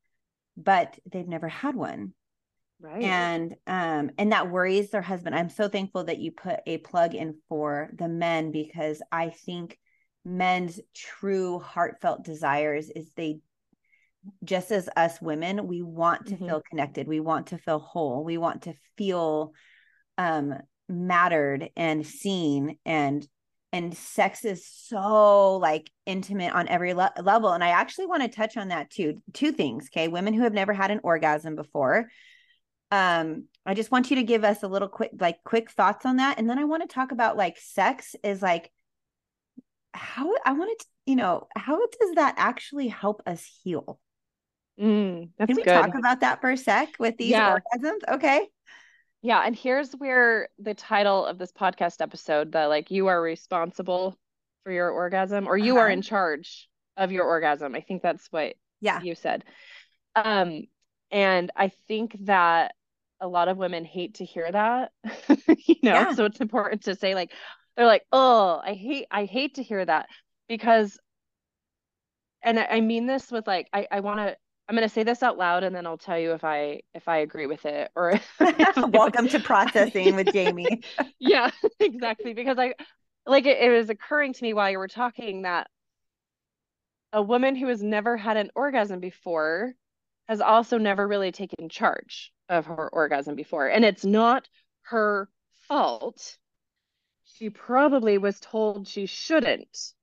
[0.58, 2.14] but they've never had one
[2.82, 3.04] Right.
[3.04, 5.36] And um and that worries their husband.
[5.36, 9.78] I'm so thankful that you put a plug in for the men because I think
[10.24, 13.40] men's true heartfelt desires is they
[14.44, 16.48] just as us women, we want to mm-hmm.
[16.48, 17.08] feel connected.
[17.08, 18.24] We want to feel whole.
[18.24, 19.54] We want to feel
[20.18, 20.56] um
[20.90, 23.26] mattered and seen and
[23.72, 28.28] and sex is so like intimate on every le- level and i actually want to
[28.28, 32.10] touch on that too two things okay women who have never had an orgasm before
[32.92, 36.18] um i just want you to give us a little quick like quick thoughts on
[36.18, 38.72] that and then i want to talk about like sex is like
[39.94, 44.00] how i wanted to you know how does that actually help us heal
[44.80, 45.66] mm, can we good.
[45.66, 47.58] talk about that for a sec with these yeah.
[47.58, 48.48] orgasms okay
[49.22, 54.18] yeah and here's where the title of this podcast episode the like you are responsible
[54.64, 55.84] for your orgasm or you uh-huh.
[55.84, 59.44] are in charge of your orgasm i think that's what yeah you said
[60.16, 60.64] um
[61.12, 62.74] and i think that
[63.22, 64.92] a lot of women hate to hear that
[65.48, 66.14] you know yeah.
[66.14, 67.32] so it's important to say like
[67.76, 70.08] they're like oh i hate i hate to hear that
[70.48, 70.98] because
[72.42, 74.38] and i, I mean this with like i i want to
[74.70, 77.08] i'm going to say this out loud and then i'll tell you if i if
[77.08, 78.20] i agree with it or
[78.90, 80.84] welcome to processing with jamee
[81.20, 82.74] yeah exactly because i
[83.26, 85.68] like it, it was occurring to me while you were talking that
[87.14, 89.74] a woman who has never had an orgasm before
[90.28, 93.68] has also never really taken charge of her orgasm before.
[93.68, 94.48] And it's not
[94.84, 95.30] her
[95.68, 96.38] fault.
[97.24, 99.94] She probably was told she shouldn't.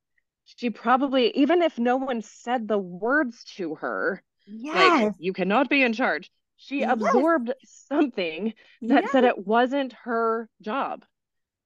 [0.45, 5.05] She probably, even if no one said the words to her, yes.
[5.05, 6.93] like, you cannot be in charge, she yes.
[6.93, 9.13] absorbed something that yes.
[9.13, 11.05] said it wasn't her job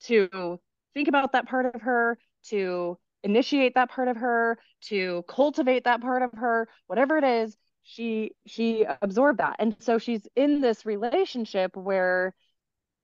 [0.05, 0.59] to
[0.95, 6.01] think about that part of her, to initiate that part of her, to cultivate that
[6.01, 10.87] part of her, whatever it is, she she absorbed that and so she's in this
[10.87, 12.35] relationship where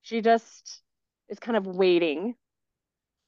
[0.03, 0.83] she just
[1.29, 2.35] is kind of waiting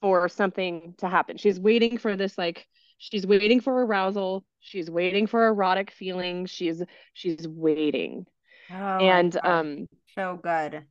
[0.01, 2.67] for something to happen she's waiting for this like
[2.99, 4.45] she's waiting for arousal.
[4.61, 6.51] She's waiting for erotic feelings.
[6.51, 6.83] She's
[7.15, 8.27] she's waiting.
[8.71, 10.85] Oh, and um so good.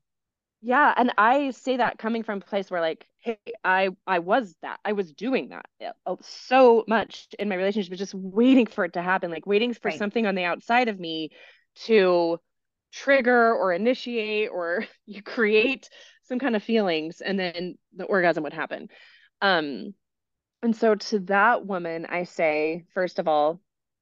[0.62, 4.56] Yeah and i say that coming from a place where like hey i i was
[4.64, 5.68] that i was doing that
[6.06, 9.90] uh, so much in my relationship just waiting for it to happen like waiting for
[9.90, 10.00] right.
[10.00, 11.30] something on the outside of me
[11.76, 12.40] to
[12.92, 15.90] trigger or initiate or you create
[16.24, 18.90] some kind of feelings and then the orgasm would happen.
[19.42, 19.94] Um
[20.64, 23.60] and so to that woman i say first of all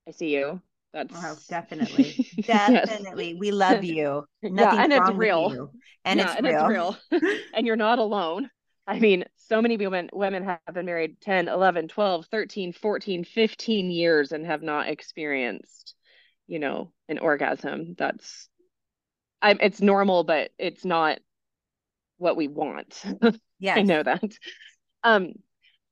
[0.07, 0.61] i see you
[0.95, 3.31] that's oh, definitely, definitely.
[3.31, 3.39] yes.
[3.39, 4.23] We love you.
[4.41, 5.71] Nothing yeah, and it's real.
[6.05, 6.97] And, yeah, it's and real.
[7.11, 7.37] it's real.
[7.53, 8.49] and you're not alone.
[8.87, 13.91] I mean, so many women women have been married 10, 11, 12, 13, 14, 15
[13.91, 15.95] years and have not experienced,
[16.47, 17.95] you know, an orgasm.
[17.97, 18.47] That's
[19.41, 21.19] I'm, it's normal, but it's not
[22.17, 23.03] what we want.
[23.59, 23.75] Yeah.
[23.75, 24.31] I know that.
[25.03, 25.33] Um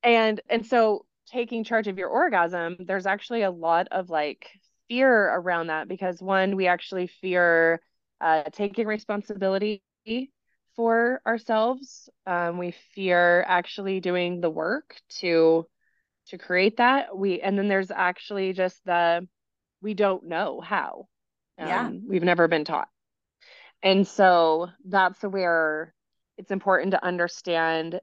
[0.04, 4.50] and and so taking charge of your orgasm, there's actually a lot of like
[4.88, 7.82] fear around that because one, we actually fear
[8.22, 9.82] uh, taking responsibility
[10.76, 12.10] for ourselves.
[12.26, 15.66] Um, we fear actually doing the work to
[16.28, 17.16] to create that.
[17.18, 19.28] We and then there's actually just the
[19.82, 21.08] we don't know how.
[21.60, 22.90] Um, yeah, we've never been taught,
[23.82, 25.94] and so that's where
[26.38, 28.00] it's important to understand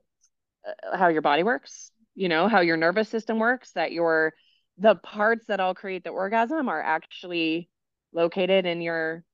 [0.94, 1.90] how your body works.
[2.14, 3.72] You know how your nervous system works.
[3.72, 4.32] That your
[4.78, 7.68] the parts that all create the orgasm are actually
[8.12, 9.24] located in your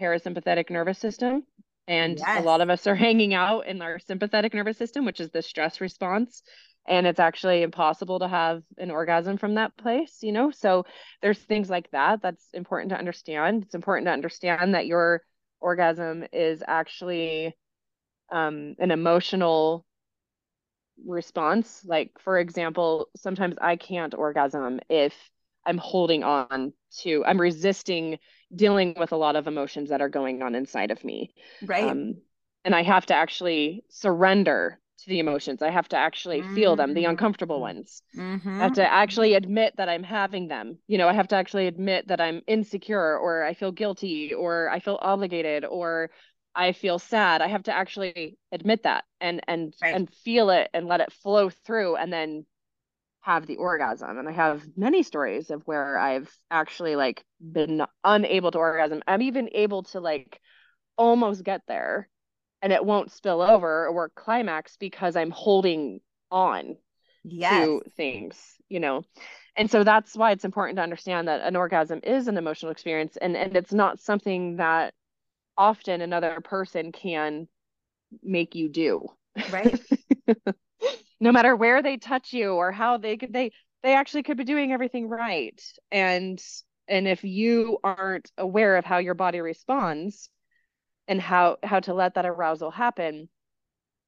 [0.00, 1.44] parasympathetic nervous system.
[1.88, 2.42] And yes.
[2.42, 5.42] a lot of us are hanging out in our sympathetic nervous system, which is the
[5.42, 6.42] stress response.
[6.86, 10.50] And it's actually impossible to have an orgasm from that place, you know?
[10.50, 10.86] So
[11.20, 13.64] there's things like that that's important to understand.
[13.64, 15.22] It's important to understand that your
[15.60, 17.54] orgasm is actually
[18.32, 19.84] um, an emotional
[21.06, 21.82] response.
[21.84, 25.14] Like, for example, sometimes I can't orgasm if
[25.66, 28.18] I'm holding on to, I'm resisting
[28.54, 31.34] dealing with a lot of emotions that are going on inside of me.
[31.64, 31.84] Right.
[31.84, 32.16] Um,
[32.64, 35.62] and I have to actually surrender to the emotions.
[35.62, 36.54] I have to actually mm-hmm.
[36.54, 37.10] feel them, the mm-hmm.
[37.10, 38.02] uncomfortable ones.
[38.16, 38.60] Mm-hmm.
[38.60, 40.78] I have to actually admit that I'm having them.
[40.86, 44.68] You know, I have to actually admit that I'm insecure or I feel guilty or
[44.68, 46.10] I feel obligated or
[46.54, 47.42] I feel sad.
[47.42, 49.94] I have to actually admit that and and right.
[49.94, 52.44] and feel it and let it flow through and then
[53.20, 54.18] have the orgasm.
[54.18, 59.02] And I have many stories of where I've actually like been unable to orgasm.
[59.06, 60.40] I'm even able to like
[60.96, 62.08] almost get there
[62.62, 66.76] and it won't spill over or climax because I'm holding on
[67.24, 67.66] yes.
[67.66, 69.04] to things, you know.
[69.56, 73.16] And so that's why it's important to understand that an orgasm is an emotional experience
[73.16, 74.94] and and it's not something that
[75.60, 77.46] often another person can
[78.22, 79.06] make you do.
[79.52, 79.78] Right.
[81.20, 83.52] no matter where they touch you or how they could they
[83.82, 85.62] they actually could be doing everything right.
[85.92, 86.42] And
[86.88, 90.30] and if you aren't aware of how your body responds
[91.06, 93.28] and how how to let that arousal happen,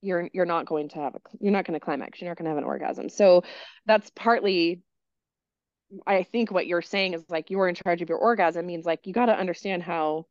[0.01, 2.21] you're you're not going to have a you're not going to climax.
[2.21, 3.11] You're not going to have an orgasm.
[3.11, 3.45] So
[3.85, 4.83] that's partly
[6.07, 9.01] I think what you're saying is like you're in charge of your orgasm means like
[9.07, 10.25] you got to understand how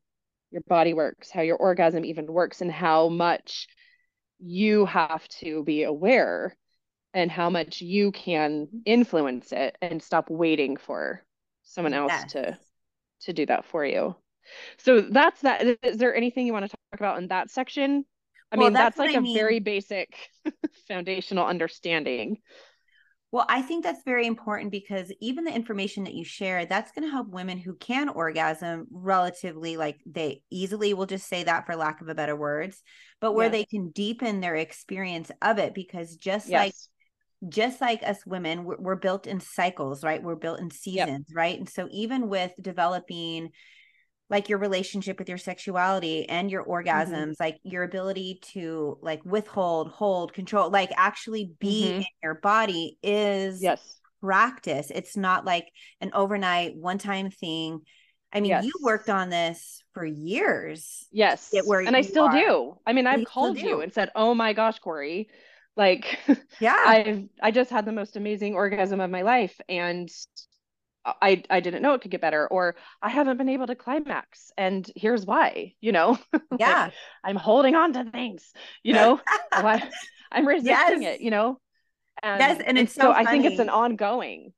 [0.51, 3.67] your body works, how your orgasm even works, and how much
[4.39, 6.55] you have to be aware
[7.13, 11.23] and how much you can influence it and stop waiting for
[11.63, 12.31] someone else yes.
[12.31, 12.59] to
[13.21, 14.15] to do that for you.
[14.77, 15.77] So that's that.
[15.83, 18.05] Is there anything you want to talk about in that section?
[18.51, 19.37] I well, mean, that's, that's like I a mean.
[19.37, 20.13] very basic
[20.87, 22.39] foundational understanding.
[23.31, 27.05] Well, I think that's very important because even the information that you share, that's going
[27.05, 31.77] to help women who can orgasm relatively, like they easily will just say that for
[31.77, 32.83] lack of a better words,
[33.21, 33.53] but where yes.
[33.53, 35.73] they can deepen their experience of it.
[35.73, 36.59] Because just yes.
[36.59, 36.73] like
[37.49, 41.35] just like us women we're, we're, built in cycles right we're built in seasons yep.
[41.35, 43.49] right and so even with developing
[44.31, 46.71] like your relationship with your sexuality and your mm-hmm.
[46.71, 47.43] orgasms mm-hmm.
[47.43, 51.97] like your ability to like withhold hold control like actually be mm-hmm.
[51.97, 55.67] in your body is yes practice it's not like
[55.99, 57.81] an overnight one time thing
[58.33, 58.63] I mean, yes.
[58.63, 61.05] you worked on this for years.
[61.11, 61.53] Yes.
[61.53, 62.31] and I still are.
[62.31, 62.77] do.
[62.87, 65.27] I mean, I've called you and said, Oh my gosh, Corrie,
[65.75, 66.17] like,
[66.61, 70.09] yeah, I've I just had the most amazing orgasm of my life, and
[71.05, 74.51] I I didn't know it could get better, or I haven't been able to climax,
[74.57, 75.73] and here's why.
[75.81, 76.17] You know,
[76.59, 76.93] yeah, like,
[77.23, 78.53] I'm holding on to things.
[78.83, 79.19] You know,
[79.51, 79.89] I,
[80.31, 81.15] am resisting yes.
[81.15, 81.21] it.
[81.21, 81.59] You know,
[82.21, 84.53] and yes, and it's so, so I think it's an ongoing.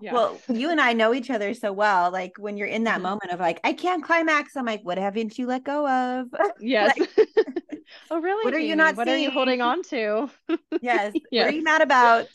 [0.00, 0.12] Yeah.
[0.12, 2.10] Well, you and I know each other so well.
[2.10, 3.04] Like when you're in that mm-hmm.
[3.04, 4.54] moment of like, I can't climax.
[4.54, 6.28] I'm like, what haven't you let go of?
[6.60, 6.98] Yes.
[6.98, 7.08] like,
[8.10, 8.44] oh, really?
[8.44, 8.96] What are you not?
[8.96, 9.20] What seeing?
[9.20, 10.28] are you holding on to?
[10.82, 11.12] yes.
[11.30, 11.44] yes.
[11.44, 12.26] What are you mad about?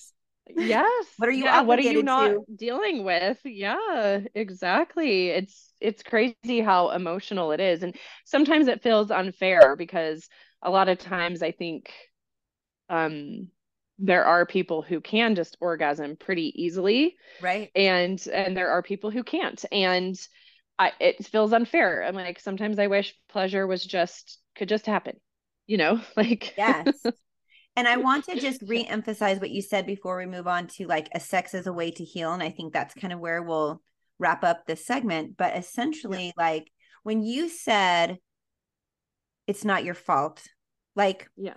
[0.50, 1.06] Yes.
[1.18, 1.46] What are you?
[1.46, 1.62] Yeah.
[1.62, 2.46] What are you not to?
[2.56, 3.40] dealing with?
[3.46, 4.22] Yeah.
[4.36, 5.30] Exactly.
[5.30, 10.28] It's it's crazy how emotional it is, and sometimes it feels unfair because
[10.62, 11.92] a lot of times I think,
[12.90, 13.50] um,
[14.00, 19.12] there are people who can just orgasm pretty easily right and and there are people
[19.12, 20.20] who can't and
[20.80, 25.20] I, it feels unfair i'm like sometimes i wish pleasure was just could just happen
[25.68, 27.06] you know like yes
[27.76, 31.10] and i want to just re-emphasize what you said before we move on to like
[31.14, 33.82] a sex as a way to heal and i think that's kind of where we'll
[34.20, 36.32] wrap up this segment but essentially yeah.
[36.38, 36.72] like
[37.04, 38.18] when you said
[39.48, 40.44] it's not your fault
[40.96, 41.56] like yeah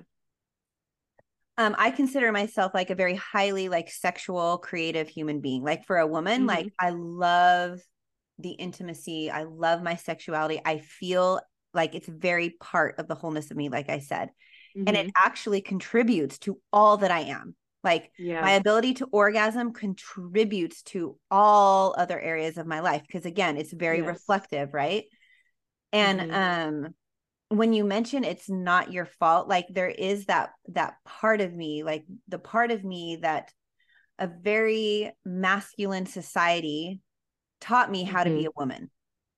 [1.58, 5.98] um i consider myself like a very highly like sexual creative human being like for
[5.98, 6.48] a woman mm-hmm.
[6.48, 7.80] like i love
[8.38, 11.40] the intimacy i love my sexuality i feel
[11.74, 14.30] like it's very part of the wholeness of me like i said
[14.76, 14.84] mm-hmm.
[14.86, 15.26] and it mm-hmm.
[15.26, 18.40] actually contributes to all that i am like yeah.
[18.40, 23.72] my ability to orgasm contributes to all other areas of my life because again it's
[23.72, 24.06] very yes.
[24.06, 25.04] reflective right
[25.92, 26.84] and mm-hmm.
[26.86, 26.94] um
[27.50, 31.84] when you mention it's not your fault like there is that that part of me
[31.84, 33.52] like the part of me that
[34.18, 37.00] a very masculine society
[37.60, 38.30] taught me how mm-hmm.
[38.30, 38.48] to be mm-hmm.
[38.48, 38.90] a woman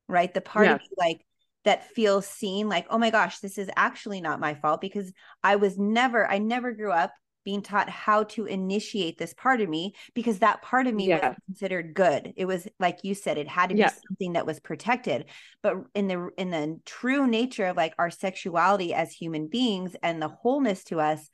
[0.08, 0.74] right the part yeah.
[0.74, 1.26] of me like
[1.66, 5.12] that feels seen like oh my gosh this is actually not my fault because
[5.42, 7.12] i was never i never grew up
[7.44, 11.28] being taught how to initiate this part of me because that part of me yeah.
[11.28, 13.92] was considered good it was like you said it had to be yeah.
[14.08, 15.26] something that was protected
[15.62, 20.22] but in the in the true nature of like our sexuality as human beings and
[20.22, 21.28] the wholeness to us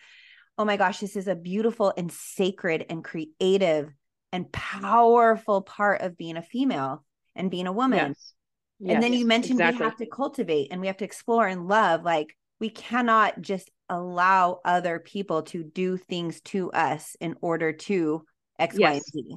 [0.59, 3.91] oh my gosh this is a beautiful and sacred and creative
[4.33, 7.05] and powerful part of being a female
[7.35, 8.35] and being a woman yes.
[8.85, 9.78] Yes, and then you mentioned exactly.
[9.78, 13.70] we have to cultivate and we have to explore and love like we cannot just
[13.89, 18.24] allow other people to do things to us in order to
[18.59, 18.89] X, yes.
[18.89, 19.37] Y, and Z.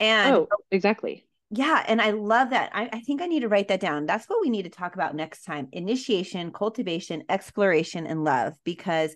[0.00, 1.26] And oh, exactly.
[1.50, 1.84] Yeah.
[1.86, 2.70] And I love that.
[2.72, 4.06] I, I think I need to write that down.
[4.06, 8.54] That's what we need to talk about next time initiation, cultivation, exploration, and love.
[8.64, 9.14] Because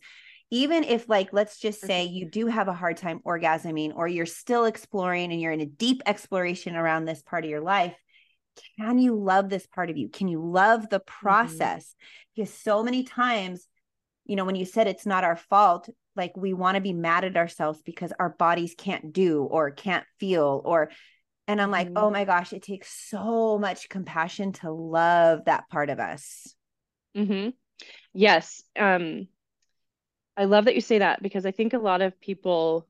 [0.51, 1.87] even if, like, let's just mm-hmm.
[1.87, 5.61] say you do have a hard time orgasming or you're still exploring and you're in
[5.61, 7.95] a deep exploration around this part of your life,
[8.79, 10.09] can you love this part of you?
[10.09, 11.27] Can you love the mm-hmm.
[11.27, 11.85] process?
[11.85, 12.43] Mm-hmm.
[12.43, 13.67] Because so many times
[14.25, 17.25] you know, when you said it's not our fault, like we want to be mad
[17.25, 20.91] at ourselves because our bodies can't do or can't feel or
[21.47, 21.99] and I'm like, mm-hmm.
[21.99, 26.55] "Oh my gosh, it takes so much compassion to love that part of us."
[27.15, 27.53] Mhm.
[28.15, 28.63] Yes.
[28.79, 29.29] Um
[30.37, 32.89] I love that you say that because I think a lot of people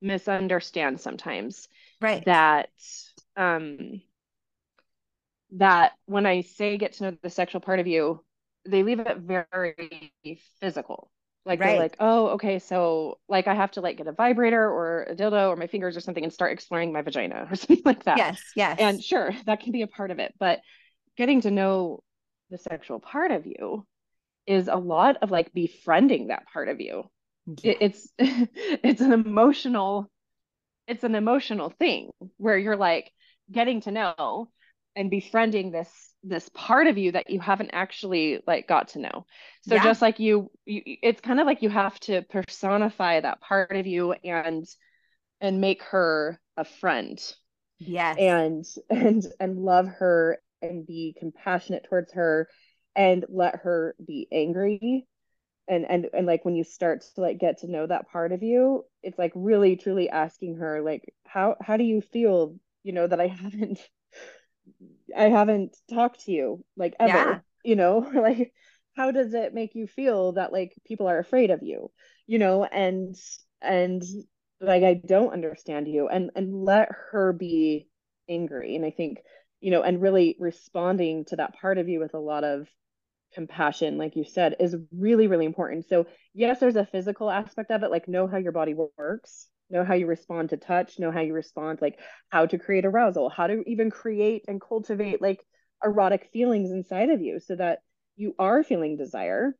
[0.00, 1.68] misunderstand sometimes.
[2.00, 2.24] Right.
[2.24, 2.68] That
[3.36, 4.00] um
[5.52, 8.22] that when I say get to know the sexual part of you,
[8.66, 10.12] they leave it very
[10.60, 11.10] physical.
[11.44, 11.70] Like right.
[11.70, 15.14] they're like, oh, okay, so like I have to like get a vibrator or a
[15.14, 18.18] dildo or my fingers or something and start exploring my vagina or something like that.
[18.18, 18.78] Yes, yes.
[18.80, 20.60] And sure, that can be a part of it, but
[21.16, 22.02] getting to know
[22.50, 23.86] the sexual part of you
[24.46, 27.04] is a lot of like befriending that part of you.
[27.62, 27.72] Yeah.
[27.72, 30.10] It, it's it's an emotional
[30.88, 33.12] it's an emotional thing where you're like
[33.50, 34.48] getting to know
[34.96, 35.90] and befriending this
[36.24, 39.26] this part of you that you haven't actually like got to know.
[39.68, 39.84] So yeah.
[39.84, 43.86] just like you, you it's kind of like you have to personify that part of
[43.86, 44.66] you and
[45.40, 47.20] and make her a friend.
[47.78, 48.16] Yes.
[48.18, 52.48] And and and love her and be compassionate towards her
[52.96, 55.06] and let her be angry.
[55.68, 58.42] And and and like when you start to like get to know that part of
[58.42, 63.04] you it's like really truly asking her like how how do you feel you know
[63.04, 63.80] that i haven't
[65.16, 67.38] i haven't talked to you like ever yeah.
[67.64, 68.00] you know?
[68.14, 68.52] Like
[68.96, 71.90] how does it make you feel that like people are afraid of you
[72.26, 72.64] you know?
[72.64, 73.14] And
[73.62, 74.02] and
[74.60, 76.08] like i don't understand you.
[76.08, 77.88] And and let her be
[78.28, 78.76] angry.
[78.76, 79.18] And i think
[79.60, 82.68] you know and really responding to that part of you with a lot of
[83.34, 85.86] compassion like you said is really really important.
[85.88, 89.84] So yes there's a physical aspect of it like know how your body works know
[89.84, 91.98] how you respond to touch know how you respond like
[92.28, 95.40] how to create arousal how to even create and cultivate like
[95.84, 97.80] erotic feelings inside of you so that
[98.16, 99.54] you are feeling desire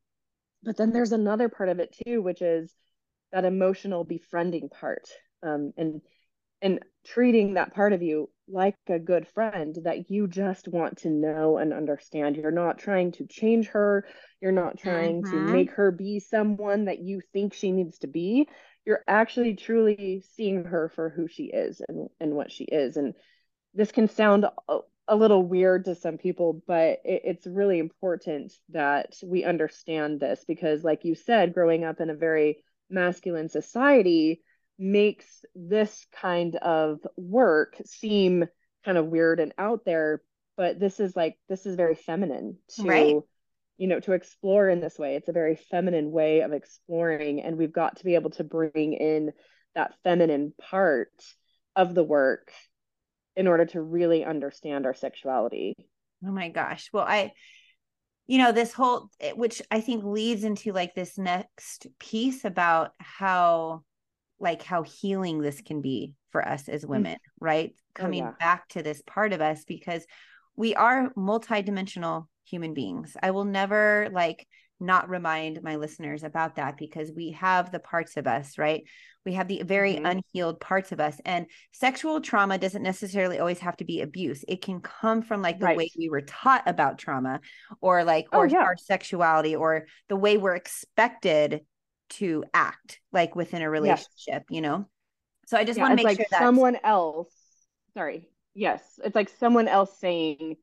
[0.63, 2.73] but then there's another part of it too which is
[3.31, 5.07] that emotional befriending part
[5.43, 6.01] um, and
[6.61, 11.09] and treating that part of you like a good friend that you just want to
[11.09, 12.37] know and understand.
[12.37, 14.05] You're not trying to change her.
[14.41, 15.31] You're not trying mm-hmm.
[15.31, 18.47] to make her be someone that you think she needs to be.
[18.87, 22.97] You're actually truly seeing her for who she is and, and what she is.
[22.97, 23.13] And
[23.73, 28.53] this can sound a, a little weird to some people, but it, it's really important
[28.69, 34.41] that we understand this because, like you said, growing up in a very masculine society,
[34.79, 38.45] makes this kind of work seem
[38.85, 40.21] kind of weird and out there
[40.57, 43.15] but this is like this is very feminine to right.
[43.77, 47.57] You know to explore in this way it's a very feminine way of exploring and
[47.57, 49.31] we've got to be able to bring in
[49.75, 51.11] that feminine part
[51.75, 52.51] of the work
[53.35, 55.75] in order to really understand our sexuality
[56.25, 57.31] oh my gosh well i
[58.25, 63.83] you know this whole which i think leads into like this next piece about how
[64.39, 66.89] like how healing this can be for us as mm.
[66.89, 67.73] women, right?
[67.75, 68.33] Oh, Coming oh, yeah.
[68.39, 70.05] back to this part of us because
[70.55, 73.15] we are multidimensional human beings.
[73.21, 74.47] I will never like
[74.79, 78.83] not remind my listeners about that because we have the parts of us, right?
[79.25, 80.05] We have the very mm-hmm.
[80.05, 81.19] unhealed parts of us.
[81.25, 84.45] And sexual trauma doesn't necessarily always have to be abuse.
[84.47, 85.77] It can come from like the right.
[85.77, 87.41] way we were taught about trauma
[87.81, 88.59] or like, oh, or yeah.
[88.59, 91.61] our sexuality or the way we're expected
[92.09, 94.43] to act like within a relationship, yes.
[94.49, 94.87] you know?
[95.47, 97.33] So I just yeah, want to make like sure that someone else,
[97.95, 98.29] sorry.
[98.53, 98.81] Yes.
[99.03, 100.55] It's like someone else saying,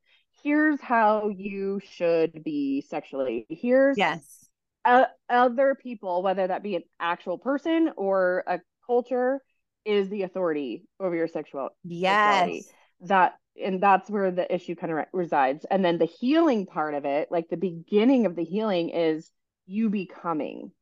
[0.45, 3.47] here's how you should be sexually.
[3.49, 4.49] Here's yes.
[4.85, 9.41] Uh, other people, whether that be an actual person or a culture,
[9.85, 12.65] is the authority over your sexual yes sexuality.
[13.03, 16.95] that and that's where the issue kind of re- resides and then the healing part
[16.95, 19.31] of it like the beginning of the healing is
[19.67, 20.73] you becoming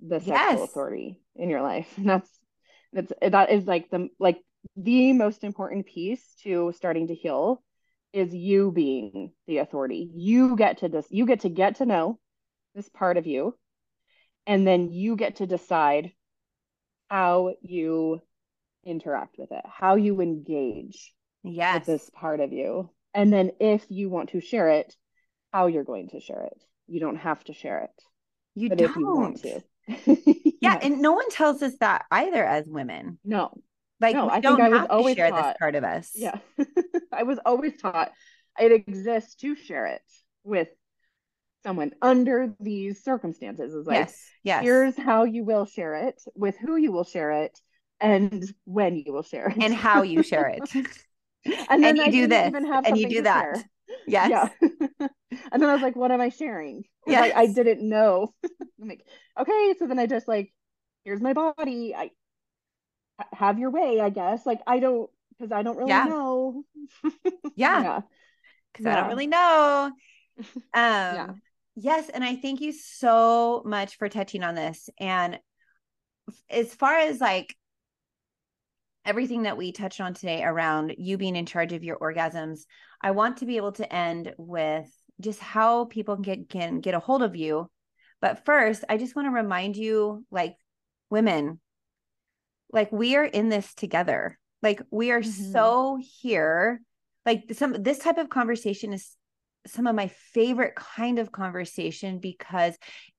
[0.00, 0.62] the sexual yes.
[0.62, 1.92] authority in your life.
[1.96, 2.30] And that's
[2.92, 4.40] that's that is like the like
[4.76, 7.62] the most important piece to starting to heal
[8.12, 10.10] is you being the authority.
[10.14, 12.18] You get to this you get to get to know
[12.74, 13.56] this part of you
[14.46, 16.12] and then you get to decide
[17.08, 18.20] how you
[18.84, 21.74] interact with it, how you engage yes.
[21.74, 22.90] with this part of you.
[23.14, 24.94] And then if you want to share it,
[25.52, 26.64] how you're going to share it.
[26.86, 28.02] You don't have to share it.
[28.54, 28.90] You but don't.
[28.90, 29.60] if you want to.
[30.06, 30.78] yeah, yes.
[30.82, 33.18] and no one tells us that either as women.
[33.24, 33.52] No.
[34.02, 36.10] Like no, I think I was always share taught, this part of us.
[36.14, 36.38] Yeah.
[37.12, 38.12] I was always taught
[38.60, 40.02] it exists to share it
[40.44, 40.68] with
[41.62, 43.72] someone under these circumstances.
[43.72, 44.62] Is like yes, yes.
[44.62, 47.58] here's how you will share it, with who you will share it,
[48.00, 49.62] and when you will share it.
[49.62, 50.68] And how you share it.
[51.70, 53.56] and then and you I do this and you do that.
[53.56, 53.64] Share.
[54.06, 54.30] Yes.
[54.30, 54.48] Yeah.
[55.52, 56.84] and then I was like, what am I sharing?
[57.06, 57.22] Yeah.
[57.22, 58.34] I, I didn't know.
[58.80, 59.04] I'm like,
[59.38, 59.74] okay.
[59.78, 60.52] So then I just like,
[61.04, 61.94] here's my body.
[61.94, 62.10] I
[63.32, 64.46] have your way, I guess.
[64.46, 66.04] Like, I don't, because I don't really yeah.
[66.04, 66.64] know.
[67.56, 68.00] yeah.
[68.72, 68.92] Because yeah.
[68.92, 69.92] I don't really know.
[70.74, 71.28] Um, yeah.
[71.76, 72.08] Yes.
[72.08, 74.88] And I thank you so much for touching on this.
[74.98, 75.38] And
[76.48, 77.54] as far as like
[79.04, 82.60] everything that we touched on today around you being in charge of your orgasms,
[83.00, 84.90] I want to be able to end with
[85.20, 87.70] just how people can get, can get a hold of you.
[88.20, 90.56] But first, I just want to remind you like
[91.10, 91.60] women,
[92.72, 94.38] like we are in this together.
[94.62, 95.52] Like we are mm-hmm.
[95.52, 96.80] so here.
[97.26, 99.16] Like some this type of conversation is
[99.66, 102.76] some of my favorite kind of conversation because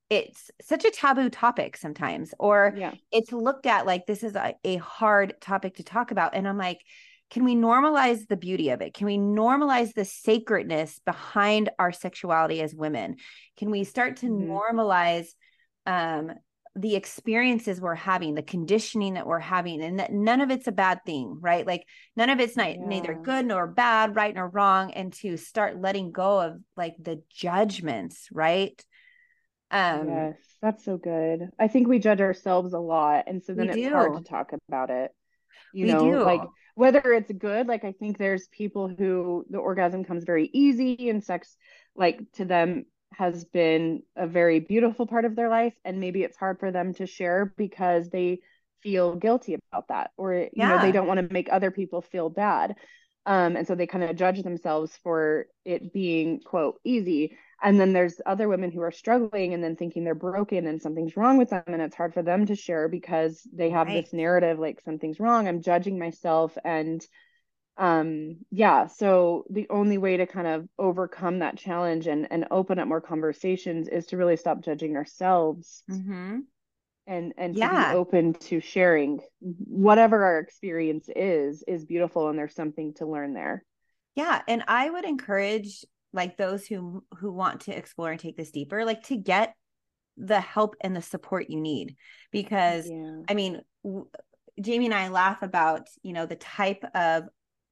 [0.10, 2.92] it's such a taboo topic sometimes or yeah.
[3.12, 6.58] it's looked at like this is a, a hard topic to talk about and i'm
[6.58, 6.82] like
[7.34, 8.94] can we normalize the beauty of it?
[8.94, 13.16] Can we normalize the sacredness behind our sexuality as women?
[13.58, 14.52] Can we start to mm-hmm.
[14.52, 15.30] normalize
[15.88, 16.32] um,
[16.76, 20.72] the experiences we're having, the conditioning that we're having, and that none of it's a
[20.72, 21.68] bad thing, right?
[21.68, 22.86] Like none of it's not, yeah.
[22.86, 27.22] neither good nor bad, right nor wrong, and to start letting go of like the
[27.30, 28.84] judgments, right?
[29.70, 31.50] Um, yes, that's so good.
[31.60, 33.90] I think we judge ourselves a lot, and so then it's do.
[33.90, 35.12] hard to talk about it.
[35.74, 36.24] You we know, do.
[36.24, 36.42] like
[36.76, 41.24] whether it's good, like I think there's people who the orgasm comes very easy and
[41.24, 41.56] sex,
[41.96, 42.86] like to them
[43.18, 46.94] has been a very beautiful part of their life and maybe it's hard for them
[46.94, 48.40] to share because they
[48.82, 50.48] feel guilty about that or yeah.
[50.54, 52.76] you know they don't want to make other people feel bad
[53.26, 57.94] um, and so they kind of judge themselves for it being quote easy and then
[57.94, 61.50] there's other women who are struggling and then thinking they're broken and something's wrong with
[61.50, 64.04] them and it's hard for them to share because they have right.
[64.04, 67.06] this narrative like something's wrong i'm judging myself and
[67.78, 72.78] um yeah so the only way to kind of overcome that challenge and and open
[72.78, 76.40] up more conversations is to really stop judging ourselves mm-hmm.
[77.08, 77.86] and and yeah.
[77.86, 83.08] to be open to sharing whatever our experience is is beautiful and there's something to
[83.08, 83.66] learn there
[84.14, 88.52] yeah and i would encourage like those who who want to explore and take this
[88.52, 89.56] deeper like to get
[90.16, 91.96] the help and the support you need
[92.32, 93.22] because yeah.
[93.28, 94.06] i mean w-
[94.62, 97.24] Jamee and I laugh about, you know, the type of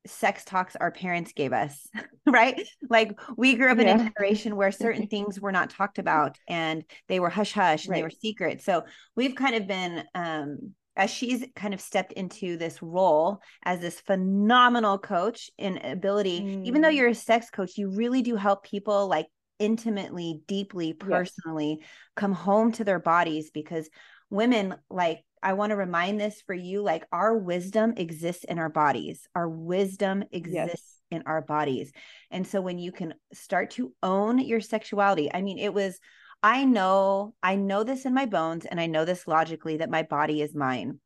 [0.06, 1.88] sex talks our parents gave us,
[2.26, 2.62] right?
[2.90, 3.96] Like we grew up in yeah.
[3.96, 7.92] a generation where certain things were not talked about and they were hush hush and
[7.92, 7.98] right.
[7.98, 8.62] they were secret.
[8.62, 8.84] So
[9.16, 14.02] we've kind of been um as she's kind of stepped into this role as this
[14.02, 16.66] phenomenal coach in ability, mm.
[16.66, 16.96] even though mm.
[16.96, 19.28] you're a sex coach, you really do help people like
[19.58, 21.90] intimately, deeply, personally yes.
[22.18, 23.90] come home to their bodies because
[24.30, 28.70] women like I want to remind this for you like our wisdom exists in our
[28.70, 29.28] bodies.
[29.36, 31.20] Our wisdom exists yes.
[31.20, 31.92] in our bodies.
[32.30, 36.00] And so when you can start to own your sexuality, I mean, it was,
[36.44, 40.04] I know, I know this in my bones and I know this logically that my
[40.04, 41.00] body is mine.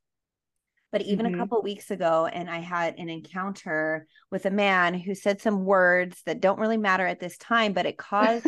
[0.91, 1.36] But even mm-hmm.
[1.36, 5.65] a couple weeks ago, and I had an encounter with a man who said some
[5.65, 8.47] words that don't really matter at this time, but it caused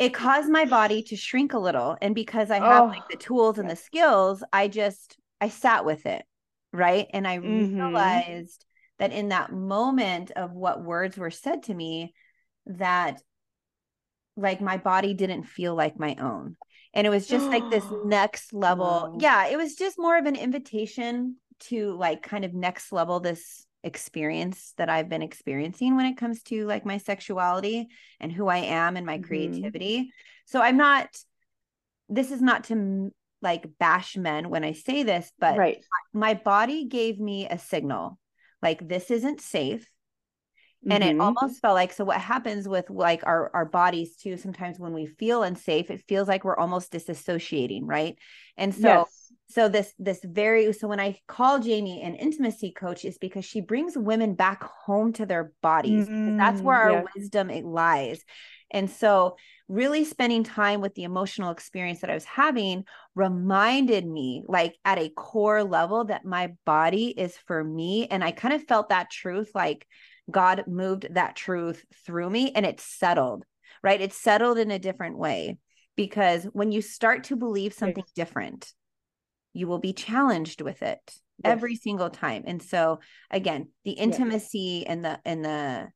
[0.00, 3.16] it caused my body to shrink a little and because i have oh, like the
[3.16, 6.24] tools and the skills i just i sat with it
[6.72, 7.76] right and i mm-hmm.
[7.76, 8.64] realized
[8.98, 12.14] that in that moment of what words were said to me
[12.66, 13.20] that
[14.36, 16.56] like my body didn't feel like my own
[16.94, 19.18] and it was just like this next level wow.
[19.20, 23.66] yeah it was just more of an invitation to like kind of next level this
[23.82, 28.58] experience that I've been experiencing when it comes to like my sexuality and who I
[28.58, 29.24] am and my mm-hmm.
[29.24, 30.12] creativity.
[30.46, 31.08] So I'm not
[32.08, 35.84] this is not to like bash men when I say this, but right.
[36.12, 38.18] my body gave me a signal
[38.60, 39.88] like this isn't safe.
[40.88, 41.20] And mm-hmm.
[41.20, 44.94] it almost felt like so what happens with like our our bodies too sometimes when
[44.94, 48.16] we feel unsafe it feels like we're almost disassociating, right?
[48.56, 49.19] And so yes
[49.50, 53.60] so this this very so when i call jamee an intimacy coach is because she
[53.60, 57.02] brings women back home to their bodies mm, that's where our yeah.
[57.14, 58.24] wisdom it lies.
[58.72, 59.36] And so
[59.66, 62.84] really spending time with the emotional experience that i was having
[63.16, 68.06] reminded me like at a core level that my body is for me.
[68.06, 69.86] And i kind of felt that truth like
[70.30, 73.44] god moved that truth through me and it settled
[73.82, 74.00] right?
[74.00, 75.58] It settled in a different way.
[75.96, 78.72] Because when you start to believe something different
[79.52, 81.52] you will be challenged with it yes.
[81.52, 84.84] every single time and so again the intimacy yes.
[84.88, 85.88] and the and the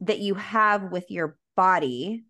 [0.00, 2.24] that you have with your body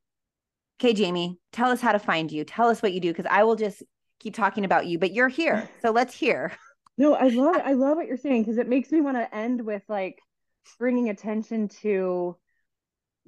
[0.80, 3.44] okay jamee tell us how to find you tell us what you do because i
[3.44, 3.82] will just
[4.18, 6.52] keep talking about you but you're here so let's hear
[6.98, 9.64] no i love i love what you're saying because it makes me want to end
[9.64, 10.18] with like
[10.78, 12.36] bringing attention to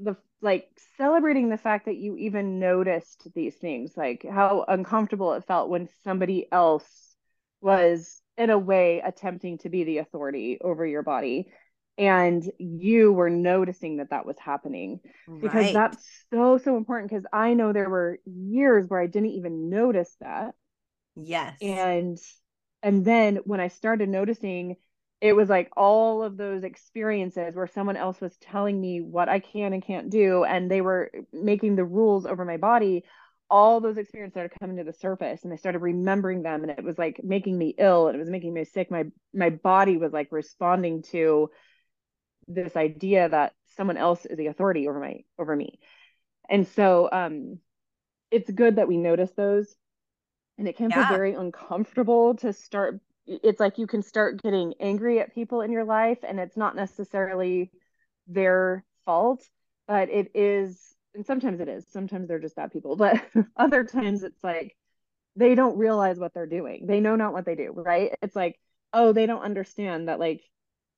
[0.03, 5.45] the like celebrating the fact that you even noticed these things like how uncomfortable it
[5.45, 7.17] felt when somebody else
[7.61, 11.49] was in a way attempting to be the authority over your body
[11.99, 15.01] and you were noticing that that was happening.
[15.41, 19.69] Because that's so so important because i know there were years where i didn't even
[19.69, 20.55] notice that.
[21.15, 21.59] Yes.
[21.61, 22.19] And
[22.83, 24.77] and then when i started noticing
[25.23, 29.39] it was like all of those experiences where someone else was telling me what I
[29.39, 33.05] can and can't do, and they were making the rules over my body.
[33.49, 36.83] All those experiences started coming to the surface, and I started remembering them, and it
[36.83, 38.91] was like making me ill, and it was making me sick.
[38.91, 41.51] My my body was like responding to
[42.49, 45.79] this idea that someone else is the authority over my over me,
[46.51, 47.61] and so um,
[48.33, 49.73] it's good that we notice those,
[50.59, 51.07] and it can yeah.
[51.07, 55.71] feel very uncomfortable to start it's like you can start getting angry at people in
[55.71, 57.71] your life and it's not necessarily
[58.27, 59.45] their fault
[59.87, 63.23] but it is and sometimes it is sometimes they're just bad people but
[63.57, 64.77] other times it's like
[65.37, 66.87] they don't realize what they're doing.
[66.87, 68.13] They know not what they do right?
[68.23, 68.59] It's like
[68.93, 70.43] oh they don't understand that like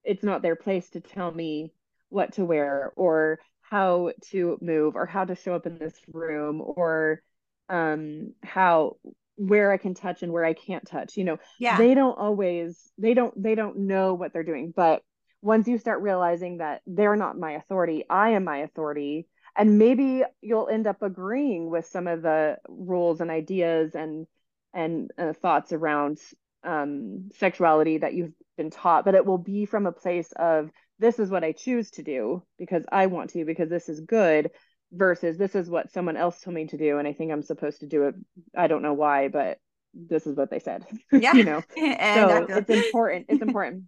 [0.03, 1.73] it's not their place to tell me
[2.09, 6.63] what to wear or how to move or how to show up in this room
[6.65, 7.23] or
[7.69, 8.97] um how
[9.37, 11.17] where I can touch and where I can't touch.
[11.17, 11.77] You know, yeah.
[11.77, 14.73] they don't always they don't they don't know what they're doing.
[14.75, 15.03] But
[15.43, 19.27] once you start realizing that they're not my authority, I am my authority,
[19.57, 24.27] and maybe you'll end up agreeing with some of the rules and ideas and
[24.73, 26.19] and uh, thoughts around
[26.65, 31.19] um, sexuality that you've been taught, but it will be from a place of this
[31.19, 34.51] is what I choose to do because I want to because this is good
[34.95, 37.81] versus this is what someone else told me to do and I think I'm supposed
[37.81, 38.15] to do it.
[38.57, 39.59] I don't know why, but
[39.93, 40.85] this is what they said.
[41.13, 41.35] Yeah.
[41.35, 41.63] you know.
[41.77, 43.27] so it's important.
[43.29, 43.85] It's important.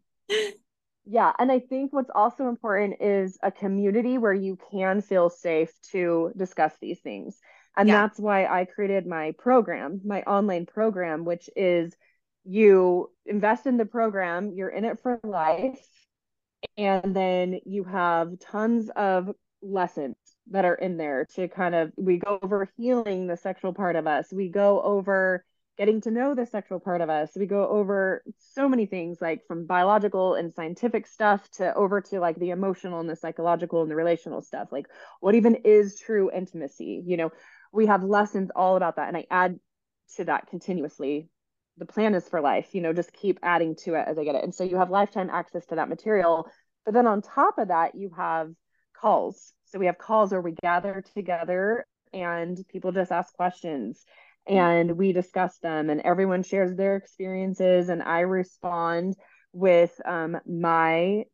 [1.05, 1.33] yeah.
[1.39, 6.33] And I think what's also important is a community where you can feel safe to
[6.37, 7.39] discuss these things.
[7.77, 8.03] And yeah.
[8.03, 11.95] that's why I created my program, my online program, which is
[12.45, 15.79] you invest in the program, you're in it for life,
[16.79, 19.31] and then you have tons of
[19.61, 20.17] lessons
[20.51, 24.07] that are in there to kind of we go over healing the sexual part of
[24.07, 24.33] us.
[24.33, 25.45] We go over
[25.77, 27.33] getting to know the sexual part of us.
[27.37, 32.21] We go over so many things like from biological and scientific stuff to over to
[32.21, 34.69] like the emotional and the psychological and the relational stuff.
[34.71, 34.87] Like
[35.21, 37.03] what even is true intimacy?
[37.07, 37.33] You know
[37.73, 39.59] we have lessons all about that and i add
[40.17, 41.29] to that continuously.
[41.79, 44.37] The plan is for life you know just keep adding to it as i get
[44.37, 44.45] it.
[44.45, 46.49] And so you have lifetime access to that material
[46.85, 48.53] but then on top of that you have
[49.01, 54.05] calls so we have calls where we gather together and people just ask questions
[54.47, 59.17] and we discuss them and everyone shares their experiences and I respond
[59.53, 61.25] with um, my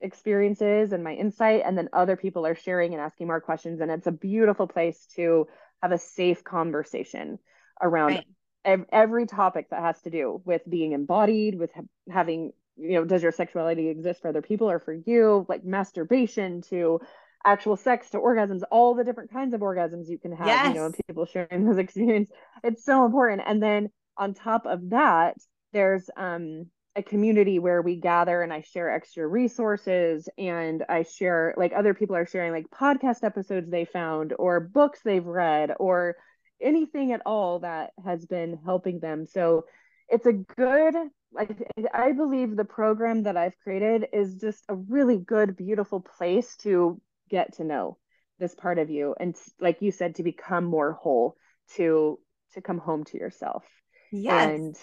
[0.00, 3.90] experiences and my insight and then other people are sharing and asking more questions and
[3.90, 5.46] it's a beautiful place to
[5.82, 7.38] have a safe conversation
[7.82, 8.26] around right.
[8.64, 13.04] ev- every topic that has to do with being embodied with ha- having you know
[13.04, 17.00] does your sexuality exist for other people or for you like masturbation to
[17.44, 20.68] actual sex to orgasms, all the different kinds of orgasms you can have, yes.
[20.68, 22.34] you know, and people sharing those experiences.
[22.62, 23.42] It's so important.
[23.46, 25.36] And then on top of that,
[25.72, 26.66] there's um
[26.96, 31.94] a community where we gather and I share extra resources and I share like other
[31.94, 36.16] people are sharing like podcast episodes they found or books they've read or
[36.60, 39.24] anything at all that has been helping them.
[39.24, 39.66] So
[40.10, 40.94] it's a good
[41.32, 41.56] like
[41.94, 47.00] I believe the program that I've created is just a really good beautiful place to
[47.28, 47.96] get to know
[48.38, 51.36] this part of you and like you said to become more whole
[51.76, 52.18] to
[52.54, 53.64] to come home to yourself
[54.10, 54.50] yes.
[54.50, 54.76] and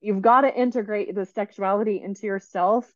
[0.00, 2.90] you've got to integrate the sexuality into yourself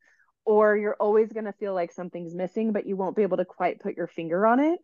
[0.47, 3.45] or you're always going to feel like something's missing but you won't be able to
[3.45, 4.81] quite put your finger on it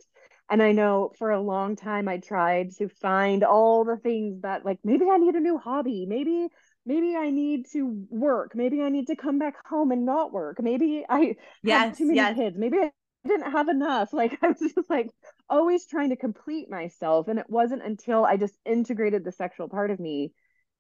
[0.51, 4.65] and i know for a long time i tried to find all the things that
[4.65, 6.49] like maybe i need a new hobby maybe
[6.87, 8.53] maybe I need to work.
[8.55, 10.63] Maybe I need to come back home and not work.
[10.63, 12.37] Maybe I yes, have too many yes.
[12.37, 12.57] kids.
[12.57, 12.91] Maybe I
[13.27, 14.13] didn't have enough.
[14.13, 15.11] Like I was just like
[15.51, 17.29] always trying to complete myself.
[17.29, 20.33] And it wasn't until I just integrated the sexual part of me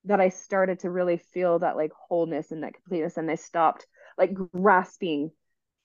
[0.04, 3.16] that I started to really feel that like wholeness and that completeness.
[3.16, 3.86] And I stopped
[4.16, 5.32] like grasping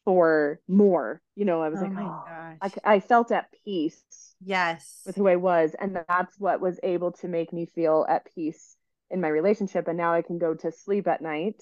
[0.05, 1.19] for more.
[1.35, 2.53] You know, I was oh like, oh, oh.
[2.61, 4.03] I, I felt at peace.
[4.43, 5.01] Yes.
[5.05, 5.75] With who I was.
[5.79, 8.75] And that's what was able to make me feel at peace
[9.11, 9.87] in my relationship.
[9.87, 11.61] And now I can go to sleep at night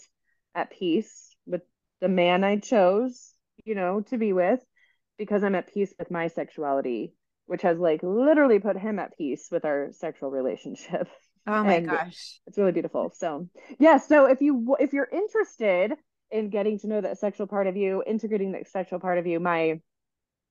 [0.56, 1.62] at peace with
[2.02, 3.34] the man I chose,
[3.66, 4.60] you know, to be with
[5.18, 7.14] because I'm at peace with my sexuality,
[7.46, 11.10] which has like literally put him at peace with our sexual relationship.
[11.46, 12.40] Oh my gosh.
[12.48, 13.12] It's really beautiful.
[13.16, 15.94] So, yeah, so if you if you're interested
[16.32, 19.40] in getting to know that sexual part of you, integrating the sexual part of you,
[19.40, 19.82] my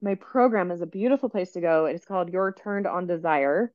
[0.00, 1.86] my program is a beautiful place to go.
[1.86, 3.72] It's called Your Turned on Desire.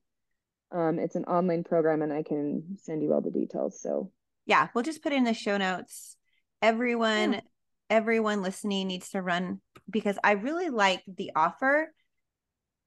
[0.73, 3.79] Um, it's an online program and I can send you all the details.
[3.79, 4.11] So
[4.45, 6.17] yeah, we'll just put in the show notes.
[6.61, 7.41] Everyone, yeah.
[7.89, 11.93] everyone listening needs to run because I really like the offer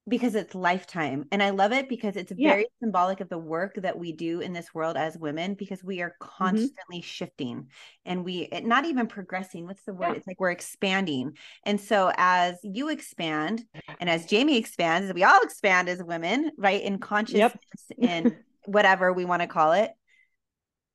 [0.09, 2.50] because it's lifetime and i love it because it's yeah.
[2.50, 6.00] very symbolic of the work that we do in this world as women because we
[6.00, 6.28] are mm-hmm.
[6.38, 7.00] constantly mm-hmm.
[7.00, 7.66] shifting
[8.04, 10.14] and we not even progressing what's the word yeah.
[10.14, 11.32] it's like we're expanding
[11.64, 13.64] and so as you expand
[14.00, 17.57] and as jamee expands as we all expand as women right in consciousness
[17.96, 18.11] yep.
[18.11, 18.36] and
[18.66, 19.90] whatever we want to call it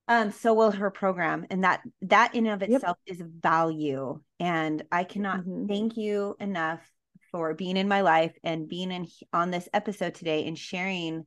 [0.07, 3.17] um so will her program and that that in of itself yep.
[3.17, 5.67] is value and i cannot mm-hmm.
[5.67, 6.81] thank you enough
[7.31, 11.25] for being in my life and being in on this episode today and sharing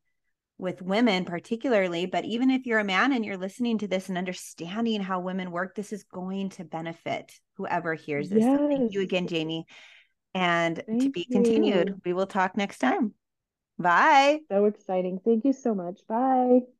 [0.56, 4.16] with women particularly but even if you're a man and you're listening to this and
[4.16, 8.44] understanding how women work this is going to benefit whoever hears this.
[8.44, 8.58] Yes.
[8.58, 9.64] so thank you again jamee.
[10.34, 11.32] And thank to be you.
[11.32, 11.94] continued.
[12.04, 13.14] we will talk next time.
[13.78, 14.40] Bye.
[14.50, 15.20] So exciting.
[15.24, 16.00] Thank you so much.
[16.08, 16.73] Bye